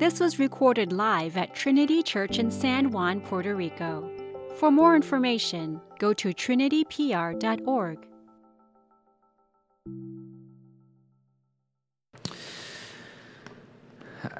This 0.00 0.18
was 0.18 0.38
recorded 0.38 0.94
live 0.94 1.36
at 1.36 1.54
Trinity 1.54 2.02
Church 2.02 2.38
in 2.38 2.50
San 2.50 2.90
Juan, 2.90 3.20
Puerto 3.20 3.54
Rico. 3.54 4.10
For 4.56 4.70
more 4.70 4.96
information, 4.96 5.78
go 5.98 6.14
to 6.14 6.32
trinitypr.org. 6.32 8.06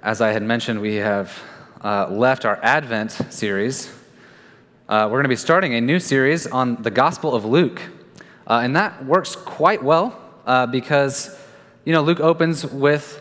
As 0.03 0.23
I 0.23 0.33
had 0.33 0.43
mentioned, 0.43 0.81
we 0.81 0.95
have 0.95 1.39
uh, 1.85 2.09
left 2.09 2.47
our 2.47 2.59
Advent 2.63 3.11
series. 3.29 3.93
Uh, 4.89 5.09
we're 5.11 5.19
going 5.19 5.25
to 5.25 5.29
be 5.29 5.37
starting 5.37 5.75
a 5.75 5.81
new 5.83 6.01
series 6.01 6.47
on 6.47 6.83
the 6.83 6.91
Gospel 6.91 7.35
of 7.35 7.45
Luke. 7.45 7.83
Uh, 8.47 8.61
and 8.63 8.75
that 8.77 9.05
works 9.05 9.37
quite 9.37 9.83
well 9.83 10.19
uh, 10.47 10.65
because, 10.65 11.39
you 11.84 11.92
know, 11.92 12.01
Luke 12.01 12.20
opens 12.20 12.65
with 12.65 13.20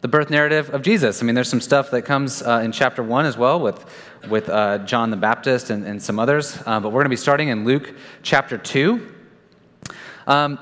the 0.00 0.08
birth 0.08 0.30
narrative 0.30 0.70
of 0.70 0.82
Jesus. 0.82 1.22
I 1.22 1.26
mean, 1.26 1.34
there's 1.34 1.48
some 1.48 1.60
stuff 1.60 1.90
that 1.90 2.02
comes 2.02 2.42
uh, 2.42 2.62
in 2.64 2.72
chapter 2.72 3.02
one 3.02 3.26
as 3.26 3.36
well 3.36 3.60
with, 3.60 3.84
with 4.28 4.48
uh, 4.48 4.78
John 4.78 5.10
the 5.10 5.16
Baptist 5.16 5.70
and, 5.70 5.84
and 5.86 6.02
some 6.02 6.18
others. 6.18 6.56
but 6.64 6.84
we're 6.84 6.90
going 6.90 7.04
to 7.04 7.10
be 7.10 7.16
starting 7.16 7.48
in 7.48 7.64
Luke 7.64 7.94
chapter 8.22 8.56
two. 8.56 9.14
Um, 10.26 10.58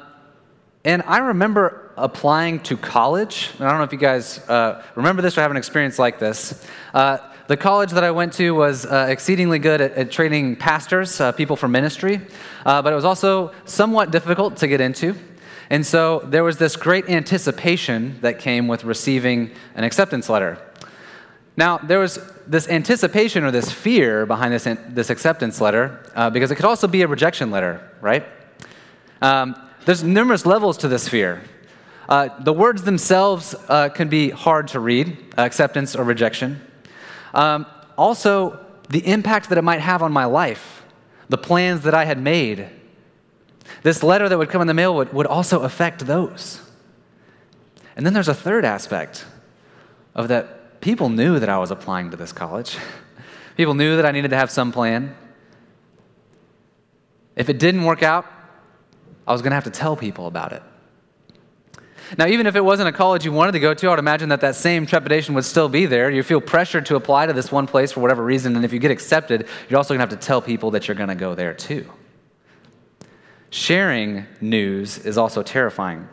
and 0.84 1.02
I 1.02 1.18
remember 1.18 1.92
applying 1.96 2.60
to 2.60 2.76
college. 2.76 3.50
I 3.56 3.68
don't 3.68 3.78
know 3.78 3.82
if 3.82 3.92
you 3.92 3.98
guys 3.98 4.38
uh, 4.48 4.82
remember 4.94 5.20
this 5.20 5.36
or 5.36 5.42
have 5.42 5.50
an 5.50 5.56
experience 5.56 5.98
like 5.98 6.18
this. 6.18 6.64
Uh, 6.94 7.18
the 7.48 7.56
college 7.56 7.90
that 7.90 8.04
I 8.04 8.10
went 8.10 8.32
to 8.34 8.54
was 8.54 8.86
uh, 8.86 9.06
exceedingly 9.08 9.58
good 9.58 9.80
at, 9.80 9.92
at 9.92 10.10
training 10.10 10.56
pastors, 10.56 11.20
uh, 11.20 11.32
people 11.32 11.56
for 11.56 11.66
ministry, 11.66 12.20
uh, 12.64 12.82
but 12.82 12.92
it 12.92 12.96
was 12.96 13.04
also 13.04 13.52
somewhat 13.64 14.10
difficult 14.10 14.56
to 14.58 14.68
get 14.68 14.80
into. 14.80 15.14
And 15.70 15.84
so 15.84 16.20
there 16.20 16.44
was 16.44 16.56
this 16.56 16.76
great 16.76 17.08
anticipation 17.08 18.18
that 18.22 18.38
came 18.38 18.68
with 18.68 18.84
receiving 18.84 19.50
an 19.74 19.84
acceptance 19.84 20.28
letter. 20.28 20.58
Now, 21.56 21.78
there 21.78 21.98
was 21.98 22.18
this 22.46 22.68
anticipation 22.68 23.44
or 23.44 23.50
this 23.50 23.70
fear 23.70 24.24
behind 24.26 24.54
this, 24.54 24.66
this 24.88 25.10
acceptance 25.10 25.60
letter 25.60 26.10
uh, 26.14 26.30
because 26.30 26.50
it 26.50 26.54
could 26.54 26.64
also 26.64 26.86
be 26.86 27.02
a 27.02 27.08
rejection 27.08 27.50
letter, 27.50 27.90
right? 28.00 28.24
Um, 29.20 29.56
there's 29.84 30.02
numerous 30.02 30.46
levels 30.46 30.78
to 30.78 30.88
this 30.88 31.08
fear. 31.08 31.42
Uh, 32.08 32.28
the 32.42 32.52
words 32.52 32.82
themselves 32.82 33.54
uh, 33.68 33.88
can 33.90 34.08
be 34.08 34.30
hard 34.30 34.68
to 34.68 34.80
read, 34.80 35.18
acceptance 35.36 35.94
or 35.94 36.04
rejection. 36.04 36.60
Um, 37.34 37.66
also, 37.98 38.64
the 38.88 39.06
impact 39.06 39.48
that 39.50 39.58
it 39.58 39.62
might 39.62 39.80
have 39.80 40.02
on 40.02 40.12
my 40.12 40.24
life, 40.24 40.84
the 41.28 41.36
plans 41.36 41.82
that 41.82 41.94
I 41.94 42.04
had 42.04 42.18
made. 42.18 42.68
This 43.82 44.02
letter 44.02 44.28
that 44.28 44.38
would 44.38 44.48
come 44.48 44.60
in 44.60 44.66
the 44.66 44.74
mail 44.74 44.94
would, 44.96 45.12
would 45.12 45.26
also 45.26 45.60
affect 45.60 46.06
those. 46.06 46.60
And 47.96 48.06
then 48.06 48.12
there's 48.12 48.28
a 48.28 48.34
third 48.34 48.64
aspect 48.64 49.24
of 50.14 50.28
that 50.28 50.80
people 50.80 51.08
knew 51.08 51.38
that 51.38 51.48
I 51.48 51.58
was 51.58 51.70
applying 51.70 52.10
to 52.10 52.16
this 52.16 52.32
college. 52.32 52.76
People 53.56 53.74
knew 53.74 53.96
that 53.96 54.06
I 54.06 54.12
needed 54.12 54.30
to 54.30 54.36
have 54.36 54.52
some 54.52 54.70
plan. 54.70 55.16
If 57.34 57.48
it 57.48 57.58
didn't 57.58 57.82
work 57.82 58.04
out, 58.04 58.24
I 59.26 59.32
was 59.32 59.42
going 59.42 59.50
to 59.50 59.56
have 59.56 59.64
to 59.64 59.70
tell 59.70 59.96
people 59.96 60.28
about 60.28 60.52
it. 60.52 60.62
Now, 62.16 62.26
even 62.26 62.46
if 62.46 62.54
it 62.54 62.64
wasn't 62.64 62.88
a 62.88 62.92
college 62.92 63.24
you 63.24 63.32
wanted 63.32 63.52
to 63.52 63.60
go 63.60 63.74
to, 63.74 63.86
I 63.88 63.90
would 63.90 63.98
imagine 63.98 64.28
that 64.28 64.40
that 64.42 64.54
same 64.54 64.86
trepidation 64.86 65.34
would 65.34 65.44
still 65.44 65.68
be 65.68 65.86
there. 65.86 66.08
You 66.08 66.22
feel 66.22 66.40
pressured 66.40 66.86
to 66.86 66.96
apply 66.96 67.26
to 67.26 67.32
this 67.32 67.50
one 67.50 67.66
place 67.66 67.92
for 67.92 68.00
whatever 68.00 68.24
reason, 68.24 68.56
and 68.56 68.64
if 68.64 68.72
you 68.72 68.78
get 68.78 68.90
accepted, 68.90 69.48
you're 69.68 69.76
also 69.76 69.94
going 69.94 69.98
to 69.98 70.12
have 70.14 70.20
to 70.20 70.26
tell 70.26 70.40
people 70.40 70.70
that 70.70 70.88
you're 70.88 70.94
going 70.94 71.08
to 71.08 71.14
go 71.14 71.34
there 71.34 71.52
too. 71.52 71.90
Sharing 73.50 74.26
news 74.40 74.98
is 74.98 75.16
also 75.16 75.42
terrifying. 75.42 76.08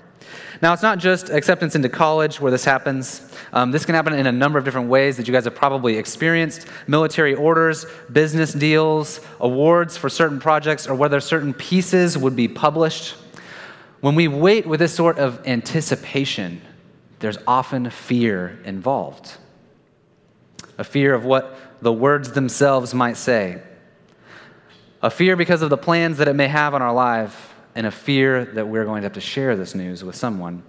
Now, 0.61 0.73
it's 0.73 0.81
not 0.81 0.99
just 0.99 1.29
acceptance 1.29 1.75
into 1.75 1.89
college 1.89 2.39
where 2.39 2.51
this 2.51 2.63
happens. 2.63 3.29
Um, 3.51 3.71
this 3.71 3.85
can 3.85 3.93
happen 3.93 4.13
in 4.13 4.25
a 4.25 4.31
number 4.31 4.57
of 4.57 4.63
different 4.65 4.87
ways 4.87 5.17
that 5.17 5.27
you 5.27 5.33
guys 5.33 5.43
have 5.43 5.55
probably 5.55 5.97
experienced 5.97 6.67
military 6.87 7.35
orders, 7.35 7.85
business 8.11 8.53
deals, 8.53 9.19
awards 9.39 9.97
for 9.97 10.09
certain 10.09 10.39
projects, 10.39 10.87
or 10.87 10.95
whether 10.95 11.19
certain 11.19 11.53
pieces 11.53 12.17
would 12.17 12.35
be 12.35 12.47
published. 12.47 13.15
When 13.99 14.15
we 14.15 14.27
wait 14.27 14.65
with 14.65 14.79
this 14.79 14.93
sort 14.93 15.19
of 15.19 15.45
anticipation, 15.45 16.61
there's 17.19 17.37
often 17.47 17.89
fear 17.89 18.59
involved 18.63 19.37
a 20.77 20.83
fear 20.83 21.13
of 21.13 21.25
what 21.25 21.57
the 21.81 21.91
words 21.93 22.31
themselves 22.31 22.93
might 22.93 23.17
say, 23.17 23.61
a 25.05 25.09
fear 25.11 25.35
because 25.35 25.61
of 25.61 25.69
the 25.69 25.77
plans 25.77 26.17
that 26.17 26.27
it 26.27 26.33
may 26.33 26.47
have 26.47 26.73
on 26.73 26.81
our 26.81 26.93
life 26.93 27.53
and 27.75 27.85
a 27.85 27.91
fear 27.91 28.43
that 28.43 28.67
we're 28.67 28.85
going 28.85 29.03
to 29.03 29.05
have 29.05 29.13
to 29.13 29.21
share 29.21 29.55
this 29.55 29.75
news 29.75 30.03
with 30.03 30.15
someone. 30.15 30.63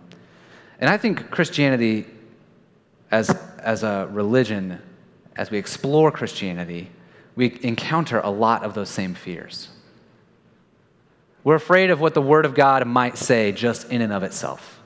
And 0.79 0.91
I 0.91 0.99
think 0.99 1.31
Christianity, 1.31 2.05
as, 3.11 3.31
as 3.59 3.83
a 3.83 4.07
religion, 4.13 4.83
as 5.37 5.51
we 5.51 5.57
explore 5.57 6.11
Christianity, 6.13 6.91
we 7.35 7.59
encounter 7.63 8.19
a 8.19 8.29
lot 8.29 8.63
of 8.63 8.75
those 8.75 8.91
same 8.91 9.15
fears. 9.15 9.69
We're 11.43 11.55
afraid 11.55 11.89
of 11.89 12.03
what 12.03 12.13
the 12.13 12.21
Word 12.21 12.45
of 12.45 12.55
God 12.55 12.87
might 12.87 13.17
say 13.17 13.53
just 13.53 13.91
in 13.91 14.03
and 14.03 14.13
of 14.13 14.23
itself, 14.23 14.83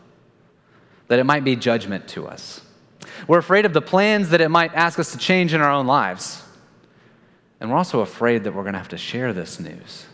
that 1.09 1.19
it 1.19 1.25
might 1.25 1.43
be 1.43 1.56
judgment 1.56 2.06
to 2.10 2.28
us. 2.28 2.60
We're 3.27 3.39
afraid 3.39 3.66
of 3.66 3.72
the 3.72 3.83
plans 3.83 4.28
that 4.28 4.41
it 4.41 4.49
might 4.49 4.72
ask 4.75 5.00
us 5.00 5.10
to 5.10 5.19
change 5.19 5.55
in 5.55 5.60
our 5.60 5.72
own 5.72 5.89
lives. 5.89 6.41
And 7.60 7.71
we're 7.71 7.76
also 7.76 8.00
afraid 8.00 8.44
that 8.44 8.54
we're 8.54 8.62
going 8.62 8.72
to 8.72 8.78
have 8.78 8.88
to 8.88 8.98
share 8.98 9.32
this 9.32 9.60
news 9.60 10.06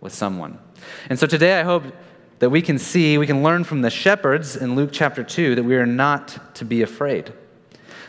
with 0.00 0.12
someone. 0.12 0.58
And 1.08 1.18
so 1.18 1.26
today 1.26 1.58
I 1.58 1.62
hope 1.62 1.84
that 2.40 2.50
we 2.50 2.60
can 2.60 2.76
see, 2.76 3.18
we 3.18 3.26
can 3.26 3.44
learn 3.44 3.62
from 3.62 3.82
the 3.82 3.90
shepherds 3.90 4.56
in 4.56 4.74
Luke 4.74 4.90
chapter 4.92 5.22
2 5.22 5.54
that 5.54 5.62
we 5.62 5.76
are 5.76 5.86
not 5.86 6.56
to 6.56 6.64
be 6.64 6.82
afraid. 6.82 7.32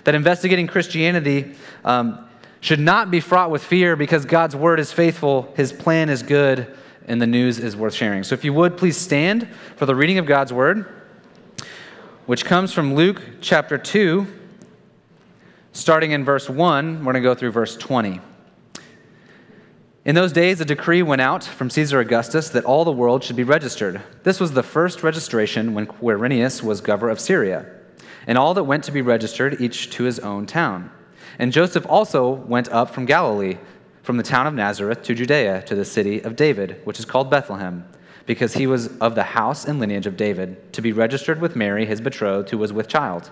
That 0.05 0.15
investigating 0.15 0.65
Christianity 0.65 1.53
um, 1.85 2.27
should 2.61 2.79
not 2.79 3.11
be 3.11 3.19
fraught 3.19 3.51
with 3.51 3.63
fear 3.63 3.95
because 3.95 4.25
God's 4.25 4.55
word 4.55 4.79
is 4.79 4.91
faithful, 4.91 5.53
his 5.55 5.71
plan 5.71 6.09
is 6.09 6.23
good, 6.23 6.75
and 7.05 7.21
the 7.21 7.27
news 7.27 7.59
is 7.59 7.75
worth 7.75 7.93
sharing. 7.93 8.23
So 8.23 8.33
if 8.33 8.43
you 8.43 8.53
would, 8.53 8.75
please 8.75 8.97
stand 8.97 9.47
for 9.75 9.85
the 9.85 9.95
reading 9.95 10.17
of 10.17 10.25
God's 10.25 10.51
word, 10.51 10.87
which 12.25 12.43
comes 12.43 12.73
from 12.73 12.95
Luke 12.95 13.21
chapter 13.39 13.77
2, 13.77 14.25
starting 15.73 16.11
in 16.11 16.25
verse 16.25 16.49
1. 16.49 16.97
We're 16.99 17.03
going 17.03 17.15
to 17.15 17.21
go 17.21 17.35
through 17.35 17.51
verse 17.51 17.77
20. 17.77 18.19
In 20.05 20.15
those 20.15 20.33
days, 20.33 20.59
a 20.59 20.65
decree 20.65 21.01
went 21.01 21.21
out 21.21 21.45
from 21.45 21.69
Caesar 21.69 22.01
Augustus 22.01 22.49
that 22.49 22.65
all 22.65 22.83
the 22.83 22.91
world 22.91 23.23
should 23.23 23.37
be 23.37 23.45
registered. 23.45 24.01
This 24.23 24.37
was 24.37 24.51
the 24.51 24.61
first 24.61 25.01
registration 25.01 25.73
when 25.73 25.87
Quirinius 25.87 26.61
was 26.61 26.81
governor 26.81 27.09
of 27.09 27.21
Syria. 27.21 27.65
And 28.27 28.37
all 28.37 28.53
that 28.53 28.65
went 28.65 28.83
to 28.83 28.91
be 28.91 29.01
registered, 29.01 29.61
each 29.61 29.91
to 29.91 30.03
his 30.03 30.19
own 30.19 30.45
town. 30.45 30.91
And 31.39 31.53
Joseph 31.53 31.85
also 31.87 32.31
went 32.31 32.67
up 32.67 32.89
from 32.89 33.05
Galilee, 33.05 33.59
from 34.01 34.17
the 34.17 34.23
town 34.23 34.45
of 34.45 34.53
Nazareth 34.53 35.03
to 35.03 35.15
Judea, 35.15 35.61
to 35.67 35.75
the 35.75 35.85
city 35.85 36.19
of 36.19 36.35
David, 36.35 36.81
which 36.83 36.99
is 36.99 37.05
called 37.05 37.31
Bethlehem, 37.31 37.85
because 38.25 38.55
he 38.55 38.67
was 38.67 38.97
of 38.97 39.15
the 39.15 39.23
house 39.23 39.63
and 39.63 39.79
lineage 39.79 40.05
of 40.05 40.17
David, 40.17 40.73
to 40.73 40.81
be 40.81 40.91
registered 40.91 41.39
with 41.39 41.55
Mary, 41.55 41.85
his 41.85 42.01
betrothed, 42.01 42.49
who 42.49 42.57
was 42.57 42.73
with 42.73 42.89
child. 42.89 43.31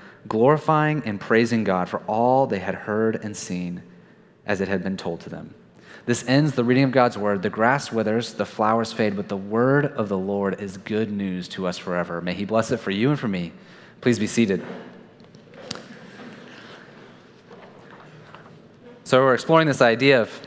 glorifying 0.27 1.03
and 1.05 1.19
praising 1.19 1.63
God 1.63 1.89
for 1.89 1.99
all 2.07 2.47
they 2.47 2.59
had 2.59 2.75
heard 2.75 3.23
and 3.23 3.35
seen 3.35 3.83
as 4.45 4.61
it 4.61 4.67
had 4.67 4.83
been 4.83 4.97
told 4.97 5.21
to 5.21 5.29
them. 5.29 5.53
This 6.05 6.27
ends 6.27 6.53
the 6.53 6.63
reading 6.63 6.83
of 6.83 6.91
God's 6.91 7.17
word. 7.17 7.43
The 7.43 7.49
grass 7.49 7.91
withers, 7.91 8.33
the 8.33 8.45
flowers 8.45 8.91
fade, 8.91 9.15
but 9.15 9.29
the 9.29 9.37
word 9.37 9.85
of 9.85 10.09
the 10.09 10.17
Lord 10.17 10.59
is 10.59 10.77
good 10.77 11.11
news 11.11 11.47
to 11.49 11.67
us 11.67 11.77
forever. 11.77 12.21
May 12.21 12.33
he 12.33 12.45
bless 12.45 12.71
it 12.71 12.77
for 12.77 12.91
you 12.91 13.11
and 13.11 13.19
for 13.19 13.27
me. 13.27 13.51
Please 14.01 14.17
be 14.17 14.27
seated. 14.27 14.65
So, 19.03 19.21
we're 19.21 19.33
exploring 19.33 19.67
this 19.67 19.81
idea 19.81 20.21
of, 20.21 20.41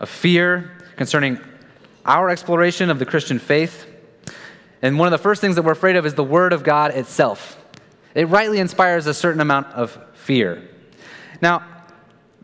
of 0.00 0.08
fear 0.08 0.72
concerning 0.96 1.38
our 2.04 2.30
exploration 2.30 2.90
of 2.90 2.98
the 2.98 3.06
Christian 3.06 3.38
faith. 3.38 3.86
And 4.80 4.98
one 4.98 5.06
of 5.06 5.12
the 5.12 5.18
first 5.18 5.40
things 5.40 5.56
that 5.56 5.62
we're 5.62 5.72
afraid 5.72 5.96
of 5.96 6.06
is 6.06 6.14
the 6.14 6.24
Word 6.24 6.52
of 6.52 6.64
God 6.64 6.92
itself. 6.92 7.62
It 8.16 8.28
rightly 8.28 8.60
inspires 8.60 9.06
a 9.06 9.12
certain 9.12 9.42
amount 9.42 9.66
of 9.74 9.98
fear. 10.14 10.66
Now, 11.42 11.62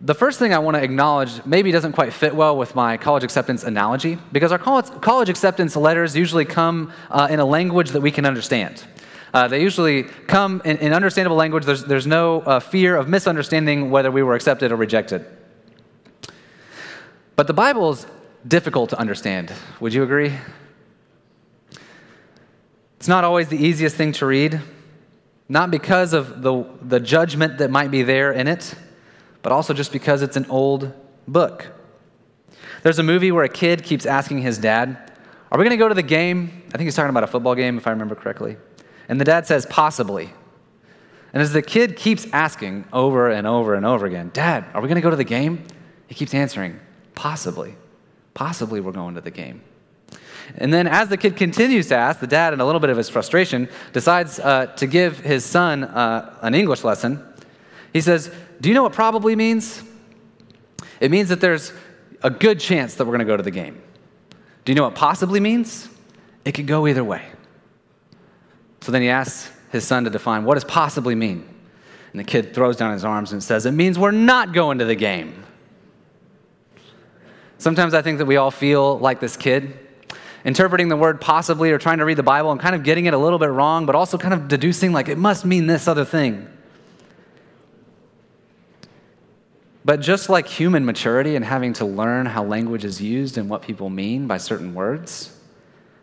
the 0.03 0.15
first 0.15 0.39
thing 0.39 0.53
I 0.53 0.59
want 0.59 0.77
to 0.77 0.83
acknowledge 0.83 1.43
maybe 1.47 1.73
doesn't 1.73 1.93
quite 1.93 2.13
fit 2.13 2.35
well 2.35 2.59
with 2.59 2.75
my 2.75 2.99
college 2.99 3.25
acceptance 3.25 3.65
analogy 3.65 4.19
because 4.33 4.53
our 4.53 4.59
college 4.59 5.31
acceptance 5.31 5.75
letters 5.75 6.15
usually 6.15 6.45
come 6.45 6.93
uh, 7.11 7.29
in 7.31 7.41
a 7.41 7.45
language 7.47 7.93
that 7.93 8.03
we 8.03 8.11
can 8.11 8.27
understand. 8.27 8.85
Uh, 9.33 9.49
they 9.49 9.63
usually 9.63 10.03
come 10.03 10.61
in, 10.67 10.77
in, 10.77 10.93
understandable 10.93 11.39
language. 11.39 11.65
There's, 11.65 11.85
there's 11.85 12.07
no 12.07 12.43
uh, 12.43 12.61
fear 12.61 12.95
of 12.95 13.09
misunderstanding 13.09 13.91
whether 13.91 14.11
we 14.11 14.23
were 14.23 14.35
accepted 14.35 14.73
or 14.73 14.77
rejected. 14.77 15.25
But 17.35 17.47
the 17.47 17.55
Bible 17.55 17.93
is 17.93 18.07
difficult 18.47 18.91
to 18.91 18.99
understand. 18.99 19.51
Would 19.81 19.95
you 19.95 20.03
agree? 20.03 20.35
It's 22.99 23.09
not 23.09 23.25
always 23.25 23.49
the 23.49 23.57
easiest 23.57 23.97
thing 23.97 24.13
to 24.13 24.27
read, 24.27 24.61
not 25.53 25.71
because 25.71 26.13
of 26.15 26.43
the, 26.43 26.65
the 26.81 26.99
judgment 26.99 27.59
that 27.59 27.71
might 27.71 27.91
be 27.91 28.03
there 28.03 28.33
in 28.33 28.49
it 28.49 28.75
but 29.43 29.53
also 29.53 29.75
just 29.75 29.93
because 29.93 30.23
it's 30.23 30.37
an 30.37 30.47
old 30.49 30.93
book. 31.29 31.67
There's 32.83 32.99
a 32.99 33.03
movie 33.03 33.33
where 33.33 33.45
a 33.45 33.49
kid 33.49 33.83
keeps 33.83 34.07
asking 34.07 34.43
his 34.43 34.59
dad, 34.59 35.13
Are 35.51 35.59
we 35.59 35.65
going 35.65 35.77
to 35.77 35.77
go 35.77 35.89
to 35.89 35.95
the 35.95 36.03
game? 36.03 36.63
I 36.69 36.79
think 36.79 36.85
he's 36.85 36.95
talking 36.95 37.11
about 37.11 37.25
a 37.25 37.29
football 37.29 37.55
game, 37.55 37.77
if 37.77 37.87
I 37.87 37.91
remember 37.91 38.15
correctly. 38.15 38.57
And 39.09 39.21
the 39.21 39.25
dad 39.25 39.47
says, 39.47 39.67
Possibly. 39.67 40.31
And 41.33 41.43
as 41.43 41.53
the 41.53 41.63
kid 41.63 41.97
keeps 41.97 42.27
asking 42.33 42.85
over 42.93 43.31
and 43.31 43.47
over 43.47 43.75
and 43.75 43.87
over 43.87 44.05
again, 44.07 44.31
Dad, 44.35 44.67
are 44.75 44.83
we 44.83 44.89
going 44.89 44.97
to 44.97 45.03
go 45.03 45.09
to 45.09 45.17
the 45.17 45.25
game? 45.25 45.65
He 46.07 46.15
keeps 46.15 46.35
answering, 46.35 46.79
Possibly. 47.15 47.75
Possibly 48.35 48.81
we're 48.81 48.93
going 48.93 49.15
to 49.15 49.21
the 49.21 49.31
game. 49.31 49.63
And 50.59 50.73
then, 50.73 50.87
as 50.87 51.09
the 51.09 51.17
kid 51.17 51.37
continues 51.37 51.89
to 51.89 51.97
ask, 51.97 52.21
the 52.21 52.27
dad, 52.27 52.53
in 52.53 52.61
a 52.61 52.67
little 52.67 52.81
bit 52.81 52.91
of 52.91 52.97
his 52.97 53.09
frustration, 53.09 53.69
decides 53.93 54.39
uh, 54.39 54.67
to 54.77 54.87
give 54.87 55.19
his 55.21 55.45
son 55.45 55.85
uh, 55.85 56.39
an 56.43 56.55
English 56.55 56.85
lesson. 56.85 57.25
He 57.93 58.01
says, 58.01 58.33
do 58.61 58.69
you 58.69 58.75
know 58.75 58.85
what 58.85 58.93
probably 58.93 59.35
means? 59.35 59.83
It 61.01 61.11
means 61.11 61.31
that 61.31 61.41
there's 61.41 61.73
a 62.23 62.31
good 62.31 62.61
chance 62.61 62.95
that 62.95 63.05
we're 63.05 63.11
going 63.11 63.19
to 63.21 63.25
go 63.25 63.37
to 63.37 63.43
the 63.43 63.51
game. 63.51 63.83
Do 64.65 64.73
you 64.73 64.77
know 64.77 64.85
what 64.85 64.95
possibly 64.95 65.41
means? 65.41 65.89
It 66.45 66.53
could 66.53 66.69
go 66.69 66.87
either 66.87 67.03
way. 67.03 67.25
So 68.81 68.93
then 68.93 69.03
he 69.03 69.09
asks 69.09 69.51
his 69.73 69.85
son 69.85 70.05
to 70.05 70.11
define 70.11 70.45
what 70.45 70.55
does 70.55 70.65
possibly 70.65 71.17
mean? 71.17 71.49
And 72.13 72.21
the 72.21 72.25
kid 72.25 72.55
throws 72.55 72.77
down 72.77 72.93
his 72.93 73.05
arms 73.05 73.33
and 73.33 73.43
says, 73.43 73.67
It 73.67 73.73
means 73.73 73.99
we're 73.99 74.11
not 74.11 74.53
going 74.53 74.79
to 74.79 74.85
the 74.85 74.95
game. 74.95 75.45
Sometimes 77.59 77.95
I 77.95 78.03
think 78.03 78.19
that 78.19 78.27
we 78.27 78.37
all 78.37 78.51
feel 78.51 78.99
like 78.99 79.19
this 79.19 79.37
kid, 79.37 79.79
interpreting 80.45 80.89
the 80.89 80.97
word 80.97 81.21
possibly 81.21 81.71
or 81.71 81.79
trying 81.79 81.99
to 81.99 82.05
read 82.05 82.19
the 82.19 82.23
Bible 82.23 82.51
and 82.51 82.61
kind 82.61 82.75
of 82.75 82.83
getting 82.83 83.07
it 83.07 83.15
a 83.15 83.19
little 83.19 83.39
bit 83.39 83.51
wrong, 83.51 83.87
but 83.87 83.95
also 83.95 84.19
kind 84.19 84.35
of 84.35 84.49
deducing 84.49 84.93
like 84.93 85.09
it 85.09 85.19
must 85.19 85.45
mean 85.45 85.67
this 85.67 85.87
other 85.87 86.05
thing. 86.05 86.49
But 89.85 90.01
just 90.01 90.29
like 90.29 90.47
human 90.47 90.85
maturity 90.85 91.35
and 91.35 91.45
having 91.45 91.73
to 91.75 91.85
learn 91.85 92.27
how 92.27 92.45
language 92.45 92.85
is 92.85 93.01
used 93.01 93.37
and 93.37 93.49
what 93.49 93.63
people 93.63 93.91
mean 93.91 94.27
by 94.27 94.39
certain 94.39 94.75
words, 94.75 95.37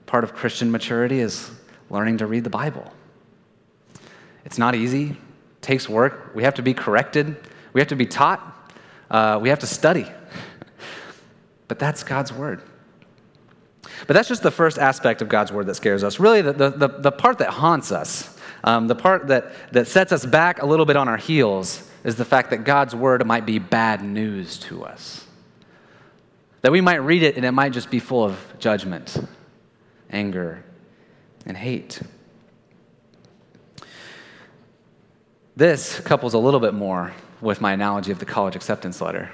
part 0.06 0.24
of 0.24 0.33
Christian 0.33 0.69
maturity 0.69 1.19
is 1.19 1.50
learning 1.89 2.18
to 2.18 2.27
read 2.27 2.44
the 2.44 2.50
Bible. 2.50 2.91
It's 4.44 4.57
not 4.57 4.75
easy, 4.75 5.15
takes 5.62 5.88
work. 5.88 6.31
We 6.36 6.44
have 6.44 6.56
to 6.56 6.62
be 6.62 6.74
corrected, 6.74 7.38
we 7.71 7.80
have 7.80 7.88
to 7.89 7.95
be 7.95 8.06
taught, 8.06 8.74
uh, 9.09 9.39
we 9.41 9.50
have 9.50 9.59
to 9.59 9.68
study. 9.68 10.06
but 11.68 11.80
that's 11.80 12.03
God's 12.03 12.33
Word. 12.33 12.62
But 14.07 14.13
that's 14.13 14.28
just 14.28 14.44
the 14.44 14.51
first 14.51 14.78
aspect 14.78 15.22
of 15.22 15.30
God's 15.30 15.51
Word 15.51 15.68
that 15.68 15.75
scares 15.75 16.04
us. 16.04 16.19
Really, 16.19 16.42
the, 16.42 16.54
the, 16.54 16.88
the 16.88 17.12
part 17.12 17.40
that 17.40 17.50
haunts 17.50 17.92
us, 17.92 18.38
um, 18.63 18.88
the 18.88 18.96
part 18.96 19.28
that, 19.28 19.51
that 19.72 19.88
sets 19.88 20.12
us 20.12 20.25
back 20.25 20.62
a 20.62 20.66
little 20.66 20.86
bit 20.86 20.96
on 20.96 21.07
our 21.07 21.18
heels, 21.18 21.90
is 22.04 22.16
the 22.16 22.25
fact 22.25 22.50
that 22.51 22.63
God's 22.63 22.96
word 22.96 23.25
might 23.25 23.46
be 23.46 23.60
bad 23.60 24.04
news 24.04 24.57
to 24.60 24.84
us. 24.84 25.25
That 26.62 26.72
we 26.72 26.81
might 26.81 26.98
read 26.98 27.24
it 27.24 27.36
and 27.36 27.46
it 27.46 27.51
might 27.51 27.72
just 27.72 27.90
be 27.90 28.00
full 28.00 28.24
of 28.24 28.38
judgment, 28.60 29.18
anger, 30.10 30.63
and 31.46 31.56
hate. 31.56 32.01
This 35.56 36.00
couples 36.00 36.34
a 36.34 36.38
little 36.38 36.60
bit 36.60 36.74
more 36.74 37.13
with 37.42 37.62
my 37.62 37.74
analogy 37.74 38.12
of 38.12 38.19
the 38.19 38.25
college 38.25 38.56
acceptance 38.56 39.01
letter. 39.01 39.30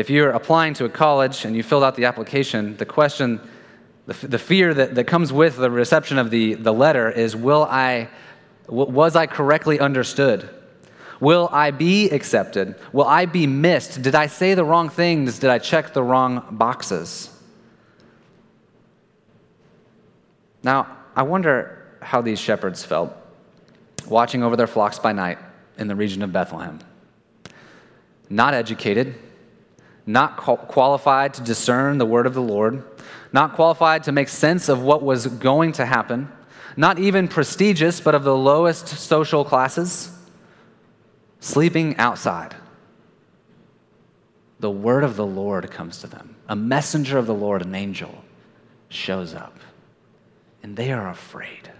If 0.00 0.08
you're 0.08 0.30
applying 0.30 0.72
to 0.74 0.86
a 0.86 0.88
college 0.88 1.44
and 1.44 1.54
you 1.54 1.62
filled 1.62 1.84
out 1.84 1.94
the 1.94 2.06
application, 2.06 2.74
the 2.78 2.86
question, 2.86 3.38
the, 4.06 4.14
the 4.26 4.38
fear 4.38 4.72
that, 4.72 4.94
that 4.94 5.04
comes 5.04 5.30
with 5.30 5.58
the 5.58 5.70
reception 5.70 6.16
of 6.16 6.30
the, 6.30 6.54
the 6.54 6.72
letter 6.72 7.10
is 7.10 7.36
Will 7.36 7.64
I 7.64 8.08
was 8.66 9.14
I 9.14 9.26
correctly 9.26 9.78
understood? 9.78 10.48
Will 11.20 11.50
I 11.52 11.70
be 11.70 12.08
accepted? 12.08 12.76
Will 12.94 13.04
I 13.04 13.26
be 13.26 13.46
missed? 13.46 14.00
Did 14.00 14.14
I 14.14 14.28
say 14.28 14.54
the 14.54 14.64
wrong 14.64 14.88
things? 14.88 15.38
Did 15.38 15.50
I 15.50 15.58
check 15.58 15.92
the 15.92 16.02
wrong 16.02 16.46
boxes? 16.50 17.28
Now, 20.62 20.96
I 21.14 21.24
wonder 21.24 21.98
how 22.00 22.22
these 22.22 22.40
shepherds 22.40 22.82
felt 22.82 23.14
watching 24.08 24.42
over 24.42 24.56
their 24.56 24.66
flocks 24.66 24.98
by 24.98 25.12
night 25.12 25.36
in 25.76 25.88
the 25.88 25.94
region 25.94 26.22
of 26.22 26.32
Bethlehem. 26.32 26.78
Not 28.30 28.54
educated, 28.54 29.14
not 30.06 30.36
qualified 30.36 31.34
to 31.34 31.42
discern 31.42 31.98
the 31.98 32.06
word 32.06 32.26
of 32.26 32.34
the 32.34 32.42
Lord, 32.42 32.82
not 33.32 33.54
qualified 33.54 34.04
to 34.04 34.12
make 34.12 34.28
sense 34.28 34.68
of 34.68 34.82
what 34.82 35.02
was 35.02 35.26
going 35.26 35.72
to 35.72 35.86
happen 35.86 36.30
not 36.76 36.98
even 36.98 37.28
prestigious, 37.28 38.00
but 38.00 38.14
of 38.14 38.24
the 38.24 38.36
lowest 38.36 38.88
social 38.88 39.44
classes, 39.44 40.10
sleeping 41.40 41.96
outside. 41.96 42.54
The 44.60 44.70
word 44.70 45.04
of 45.04 45.16
the 45.16 45.26
Lord 45.26 45.70
comes 45.70 45.98
to 45.98 46.06
them. 46.06 46.36
A 46.48 46.56
messenger 46.56 47.18
of 47.18 47.26
the 47.26 47.34
Lord, 47.34 47.62
an 47.62 47.74
angel, 47.74 48.24
shows 48.88 49.34
up, 49.34 49.58
and 50.62 50.76
they 50.76 50.92
are 50.92 51.08
afraid. 51.08 51.70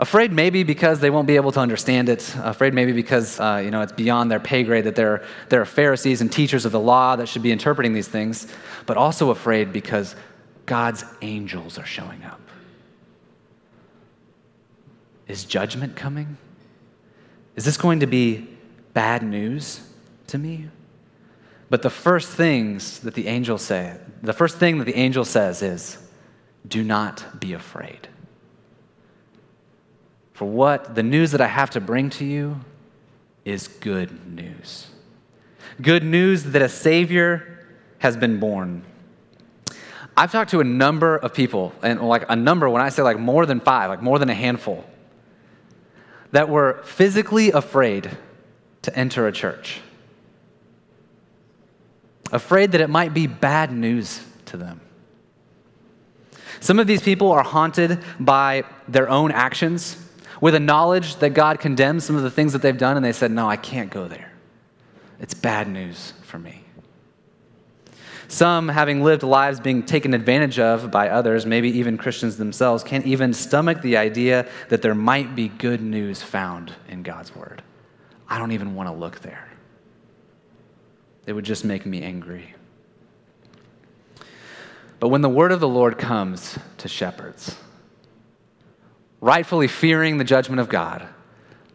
Afraid 0.00 0.32
maybe 0.32 0.62
because 0.62 1.00
they 1.00 1.10
won't 1.10 1.26
be 1.26 1.34
able 1.34 1.50
to 1.52 1.60
understand 1.60 2.08
it. 2.08 2.34
Afraid 2.38 2.72
maybe 2.72 2.92
because 2.92 3.40
uh, 3.40 3.60
you 3.64 3.70
know 3.70 3.82
it's 3.82 3.92
beyond 3.92 4.30
their 4.30 4.38
pay 4.38 4.62
grade 4.62 4.84
that 4.84 4.94
there 4.94 5.14
are, 5.14 5.24
they're 5.48 5.64
Pharisees 5.64 6.20
and 6.20 6.30
teachers 6.30 6.64
of 6.64 6.70
the 6.70 6.80
law 6.80 7.16
that 7.16 7.28
should 7.28 7.42
be 7.42 7.50
interpreting 7.50 7.92
these 7.92 8.06
things. 8.06 8.46
But 8.86 8.96
also 8.96 9.30
afraid 9.30 9.72
because 9.72 10.14
God's 10.66 11.04
angels 11.20 11.78
are 11.78 11.86
showing 11.86 12.22
up. 12.22 12.40
Is 15.26 15.44
judgment 15.44 15.96
coming? 15.96 16.36
Is 17.56 17.64
this 17.64 17.76
going 17.76 18.00
to 18.00 18.06
be 18.06 18.46
bad 18.94 19.22
news 19.24 19.80
to 20.28 20.38
me? 20.38 20.68
But 21.70 21.82
the 21.82 21.90
first 21.90 22.28
things 22.28 23.00
that 23.00 23.14
the 23.14 23.26
angel 23.26 23.58
say, 23.58 23.96
the 24.22 24.32
first 24.32 24.58
thing 24.58 24.78
that 24.78 24.84
the 24.84 24.96
angel 24.96 25.24
says 25.24 25.60
is, 25.60 25.98
do 26.66 26.84
not 26.84 27.40
be 27.40 27.52
afraid. 27.52 28.08
For 30.38 30.44
what 30.44 30.94
the 30.94 31.02
news 31.02 31.32
that 31.32 31.40
I 31.40 31.48
have 31.48 31.70
to 31.70 31.80
bring 31.80 32.10
to 32.10 32.24
you 32.24 32.60
is 33.44 33.66
good 33.66 34.36
news. 34.36 34.86
Good 35.82 36.04
news 36.04 36.44
that 36.44 36.62
a 36.62 36.68
Savior 36.68 37.66
has 37.98 38.16
been 38.16 38.38
born. 38.38 38.84
I've 40.16 40.30
talked 40.30 40.52
to 40.52 40.60
a 40.60 40.64
number 40.64 41.16
of 41.16 41.34
people, 41.34 41.72
and 41.82 42.00
like 42.02 42.24
a 42.28 42.36
number, 42.36 42.70
when 42.70 42.80
I 42.80 42.90
say 42.90 43.02
like 43.02 43.18
more 43.18 43.46
than 43.46 43.58
five, 43.58 43.90
like 43.90 44.00
more 44.00 44.20
than 44.20 44.30
a 44.30 44.34
handful, 44.34 44.84
that 46.30 46.48
were 46.48 46.82
physically 46.84 47.50
afraid 47.50 48.08
to 48.82 48.96
enter 48.96 49.26
a 49.26 49.32
church, 49.32 49.80
afraid 52.30 52.70
that 52.70 52.80
it 52.80 52.88
might 52.88 53.12
be 53.12 53.26
bad 53.26 53.72
news 53.72 54.24
to 54.44 54.56
them. 54.56 54.80
Some 56.60 56.78
of 56.78 56.86
these 56.86 57.02
people 57.02 57.32
are 57.32 57.42
haunted 57.42 57.98
by 58.20 58.62
their 58.86 59.08
own 59.08 59.32
actions 59.32 60.04
with 60.40 60.54
a 60.54 60.60
knowledge 60.60 61.16
that 61.16 61.30
God 61.30 61.60
condemns 61.60 62.04
some 62.04 62.16
of 62.16 62.22
the 62.22 62.30
things 62.30 62.52
that 62.52 62.62
they've 62.62 62.76
done, 62.76 62.96
and 62.96 63.04
they 63.04 63.12
said, 63.12 63.30
No, 63.30 63.48
I 63.48 63.56
can't 63.56 63.90
go 63.90 64.08
there. 64.08 64.32
It's 65.20 65.34
bad 65.34 65.68
news 65.68 66.12
for 66.22 66.38
me. 66.38 66.64
Some, 68.28 68.68
having 68.68 69.02
lived 69.02 69.22
lives 69.22 69.58
being 69.58 69.82
taken 69.82 70.12
advantage 70.12 70.58
of 70.58 70.90
by 70.90 71.08
others, 71.08 71.46
maybe 71.46 71.70
even 71.78 71.96
Christians 71.96 72.36
themselves, 72.36 72.84
can't 72.84 73.06
even 73.06 73.32
stomach 73.32 73.80
the 73.80 73.96
idea 73.96 74.46
that 74.68 74.82
there 74.82 74.94
might 74.94 75.34
be 75.34 75.48
good 75.48 75.80
news 75.80 76.22
found 76.22 76.74
in 76.88 77.02
God's 77.02 77.34
Word. 77.34 77.62
I 78.28 78.38
don't 78.38 78.52
even 78.52 78.74
want 78.74 78.90
to 78.90 78.94
look 78.94 79.20
there. 79.20 79.48
It 81.26 81.32
would 81.32 81.46
just 81.46 81.64
make 81.64 81.86
me 81.86 82.02
angry. 82.02 82.54
But 85.00 85.08
when 85.08 85.22
the 85.22 85.28
Word 85.30 85.50
of 85.50 85.60
the 85.60 85.68
Lord 85.68 85.96
comes 85.96 86.58
to 86.78 86.88
shepherds, 86.88 87.56
rightfully 89.20 89.68
fearing 89.68 90.18
the 90.18 90.24
judgment 90.24 90.60
of 90.60 90.68
God, 90.68 91.06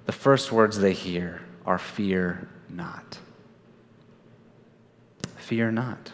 the 0.05 0.11
first 0.11 0.51
words 0.51 0.79
they 0.79 0.93
hear 0.93 1.41
are 1.65 1.77
fear 1.77 2.47
not. 2.69 3.19
Fear 5.37 5.71
not. 5.71 6.11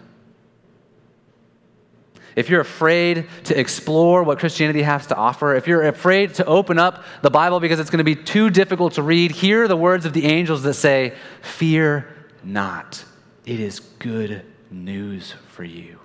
If 2.36 2.50
you're 2.50 2.62
afraid 2.62 3.28
to 3.46 3.60
explore 3.60 4.24
what 4.24 4.40
Christianity 4.40 4.84
has 4.84 5.08
to 5.08 5.16
offer, 5.16 5.56
if 5.56 5.68
you're 5.68 5.84
afraid 5.84 6.36
to 6.36 6.46
open 6.46 6.80
up 6.80 7.04
the 7.22 7.30
Bible 7.30 7.60
because 7.60 7.80
it's 7.80 7.90
going 7.90 7.98
to 7.98 8.04
be 8.04 8.16
too 8.16 8.50
difficult 8.50 8.94
to 8.94 9.04
read, 9.04 9.32
hear 9.32 9.68
the 9.68 9.76
words 9.76 10.06
of 10.06 10.14
the 10.14 10.26
angels 10.26 10.64
that 10.64 10.76
say, 10.76 11.16
Fear 11.42 12.08
not. 12.44 13.04
It 13.46 13.60
is 13.60 13.80
good 13.80 14.46
news 14.72 15.34
for 15.48 15.64
you. 15.64 16.00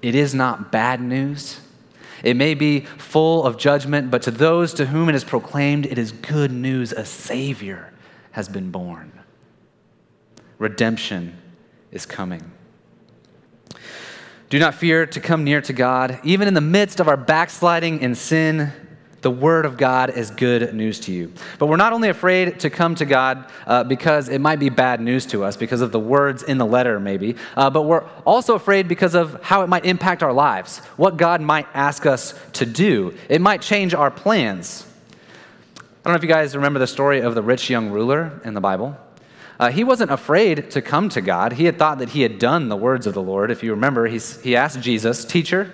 It 0.00 0.14
is 0.14 0.34
not 0.34 0.72
bad 0.72 1.00
news. 1.00 1.60
It 2.22 2.36
may 2.36 2.54
be 2.54 2.80
full 2.80 3.44
of 3.44 3.56
judgment, 3.56 4.10
but 4.10 4.22
to 4.22 4.30
those 4.30 4.74
to 4.74 4.86
whom 4.86 5.08
it 5.08 5.14
is 5.14 5.24
proclaimed, 5.24 5.86
it 5.86 5.98
is 5.98 6.12
good 6.12 6.52
news. 6.52 6.92
A 6.92 7.04
Savior 7.04 7.92
has 8.32 8.48
been 8.48 8.70
born. 8.70 9.12
Redemption 10.58 11.36
is 11.90 12.06
coming. 12.06 12.52
Do 14.48 14.58
not 14.58 14.74
fear 14.74 15.06
to 15.06 15.20
come 15.20 15.44
near 15.44 15.60
to 15.62 15.72
God. 15.72 16.20
Even 16.24 16.46
in 16.46 16.54
the 16.54 16.60
midst 16.60 17.00
of 17.00 17.08
our 17.08 17.16
backsliding 17.16 18.02
and 18.02 18.16
sin, 18.16 18.72
the 19.22 19.30
Word 19.30 19.64
of 19.64 19.76
God 19.76 20.10
is 20.10 20.30
good 20.30 20.74
news 20.74 21.00
to 21.00 21.12
you. 21.12 21.32
But 21.58 21.66
we're 21.66 21.76
not 21.76 21.92
only 21.92 22.08
afraid 22.08 22.60
to 22.60 22.70
come 22.70 22.96
to 22.96 23.04
God 23.04 23.46
uh, 23.66 23.84
because 23.84 24.28
it 24.28 24.40
might 24.40 24.58
be 24.58 24.68
bad 24.68 25.00
news 25.00 25.26
to 25.26 25.44
us, 25.44 25.56
because 25.56 25.80
of 25.80 25.92
the 25.92 26.00
words 26.00 26.42
in 26.42 26.58
the 26.58 26.66
letter, 26.66 26.98
maybe, 26.98 27.36
uh, 27.56 27.70
but 27.70 27.82
we're 27.82 28.04
also 28.26 28.54
afraid 28.54 28.88
because 28.88 29.14
of 29.14 29.40
how 29.42 29.62
it 29.62 29.68
might 29.68 29.86
impact 29.86 30.22
our 30.22 30.32
lives, 30.32 30.78
what 30.96 31.16
God 31.16 31.40
might 31.40 31.68
ask 31.72 32.04
us 32.04 32.34
to 32.54 32.66
do. 32.66 33.16
It 33.28 33.40
might 33.40 33.62
change 33.62 33.94
our 33.94 34.10
plans. 34.10 34.86
I 35.78 35.82
don't 36.04 36.14
know 36.14 36.16
if 36.16 36.22
you 36.24 36.28
guys 36.28 36.56
remember 36.56 36.80
the 36.80 36.86
story 36.88 37.20
of 37.20 37.36
the 37.36 37.42
rich 37.42 37.70
young 37.70 37.90
ruler 37.90 38.40
in 38.44 38.54
the 38.54 38.60
Bible. 38.60 38.96
Uh, 39.60 39.70
he 39.70 39.84
wasn't 39.84 40.10
afraid 40.10 40.72
to 40.72 40.82
come 40.82 41.08
to 41.10 41.20
God. 41.20 41.52
He 41.52 41.66
had 41.66 41.78
thought 41.78 41.98
that 41.98 42.08
he 42.08 42.22
had 42.22 42.40
done 42.40 42.68
the 42.68 42.76
words 42.76 43.06
of 43.06 43.14
the 43.14 43.22
Lord. 43.22 43.52
If 43.52 43.62
you 43.62 43.70
remember, 43.70 44.08
he 44.08 44.56
asked 44.56 44.80
Jesus, 44.80 45.24
Teacher, 45.24 45.72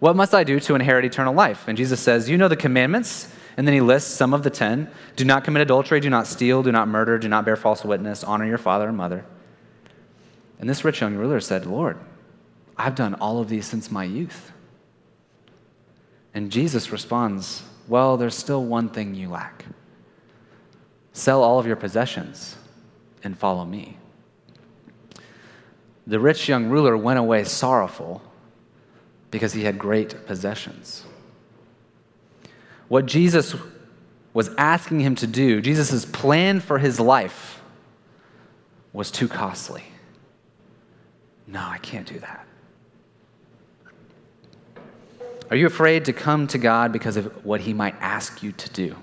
what 0.00 0.16
must 0.16 0.34
I 0.34 0.44
do 0.44 0.58
to 0.60 0.74
inherit 0.74 1.04
eternal 1.04 1.34
life? 1.34 1.68
And 1.68 1.76
Jesus 1.76 2.00
says, 2.00 2.28
You 2.28 2.36
know 2.36 2.48
the 2.48 2.56
commandments. 2.56 3.32
And 3.56 3.66
then 3.66 3.74
he 3.74 3.82
lists 3.82 4.10
some 4.10 4.32
of 4.32 4.42
the 4.42 4.50
ten 4.50 4.90
do 5.16 5.24
not 5.24 5.44
commit 5.44 5.60
adultery, 5.60 6.00
do 6.00 6.08
not 6.08 6.26
steal, 6.26 6.62
do 6.62 6.72
not 6.72 6.88
murder, 6.88 7.18
do 7.18 7.28
not 7.28 7.44
bear 7.44 7.56
false 7.56 7.84
witness, 7.84 8.24
honor 8.24 8.46
your 8.46 8.58
father 8.58 8.88
and 8.88 8.96
mother. 8.96 9.26
And 10.58 10.68
this 10.68 10.84
rich 10.84 11.02
young 11.02 11.16
ruler 11.16 11.40
said, 11.40 11.66
Lord, 11.66 11.98
I've 12.76 12.94
done 12.94 13.14
all 13.14 13.40
of 13.40 13.50
these 13.50 13.66
since 13.66 13.90
my 13.90 14.04
youth. 14.04 14.52
And 16.32 16.50
Jesus 16.50 16.90
responds, 16.90 17.62
Well, 17.86 18.16
there's 18.16 18.34
still 18.34 18.64
one 18.64 18.88
thing 18.88 19.14
you 19.14 19.28
lack. 19.28 19.66
Sell 21.12 21.42
all 21.42 21.58
of 21.58 21.66
your 21.66 21.76
possessions 21.76 22.56
and 23.22 23.36
follow 23.36 23.66
me. 23.66 23.98
The 26.06 26.20
rich 26.20 26.48
young 26.48 26.70
ruler 26.70 26.96
went 26.96 27.18
away 27.18 27.44
sorrowful 27.44 28.22
because 29.30 29.52
he 29.52 29.64
had 29.64 29.78
great 29.78 30.26
possessions. 30.26 31.04
What 32.88 33.06
Jesus 33.06 33.54
was 34.32 34.50
asking 34.58 35.00
him 35.00 35.14
to 35.16 35.26
do, 35.26 35.60
Jesus' 35.60 36.04
plan 36.04 36.60
for 36.60 36.78
his 36.78 36.98
life, 36.98 37.60
was 38.92 39.10
too 39.10 39.28
costly. 39.28 39.84
No, 41.46 41.60
I 41.60 41.78
can't 41.78 42.06
do 42.06 42.18
that. 42.18 42.46
Are 45.50 45.56
you 45.56 45.66
afraid 45.66 46.04
to 46.04 46.12
come 46.12 46.46
to 46.48 46.58
God 46.58 46.92
because 46.92 47.16
of 47.16 47.44
what 47.44 47.60
he 47.60 47.72
might 47.72 47.96
ask 48.00 48.42
you 48.42 48.52
to 48.52 48.70
do? 48.70 48.96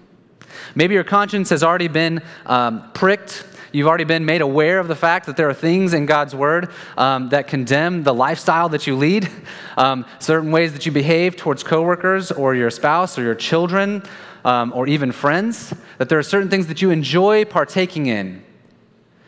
Maybe 0.75 0.93
your 0.93 1.03
conscience 1.03 1.50
has 1.50 1.62
already 1.62 1.89
been 1.89 2.22
um, 2.46 2.89
pricked 2.93 3.43
You've 3.72 3.88
already 3.88 4.06
been 4.06 4.26
made 4.26 4.42
aware 4.42 4.80
of 4.80 4.88
the 4.88 4.96
fact 4.96 5.26
that 5.26 5.38
there 5.38 5.50
are 5.50 5.54
things 5.54 5.94
in 5.94 6.06
God's 6.06 6.34
word 6.34 6.70
um, 6.98 7.30
that 7.30 7.48
condemn 7.48 8.04
the 8.04 8.14
lifestyle 8.14 8.70
that 8.70 8.88
you 8.88 8.96
lead, 8.96 9.30
um, 9.78 10.06
certain 10.20 10.52
ways 10.52 10.74
that 10.74 10.86
you 10.86 10.92
behave 10.92 11.36
towards 11.36 11.64
coworkers 11.64 12.32
or 12.32 12.56
your 12.56 12.70
spouse 12.70 13.18
or 13.18 13.24
your 13.24 13.36
children 13.36 14.04
um, 14.46 14.72
or 14.74 14.88
even 14.88 15.12
friends, 15.12 15.74
that 15.98 16.10
there 16.10 16.18
are 16.18 16.24
certain 16.24 16.50
things 16.50 16.68
that 16.68 16.82
you 16.82 16.90
enjoy 16.90 17.44
partaking 17.46 18.08
in. 18.08 18.44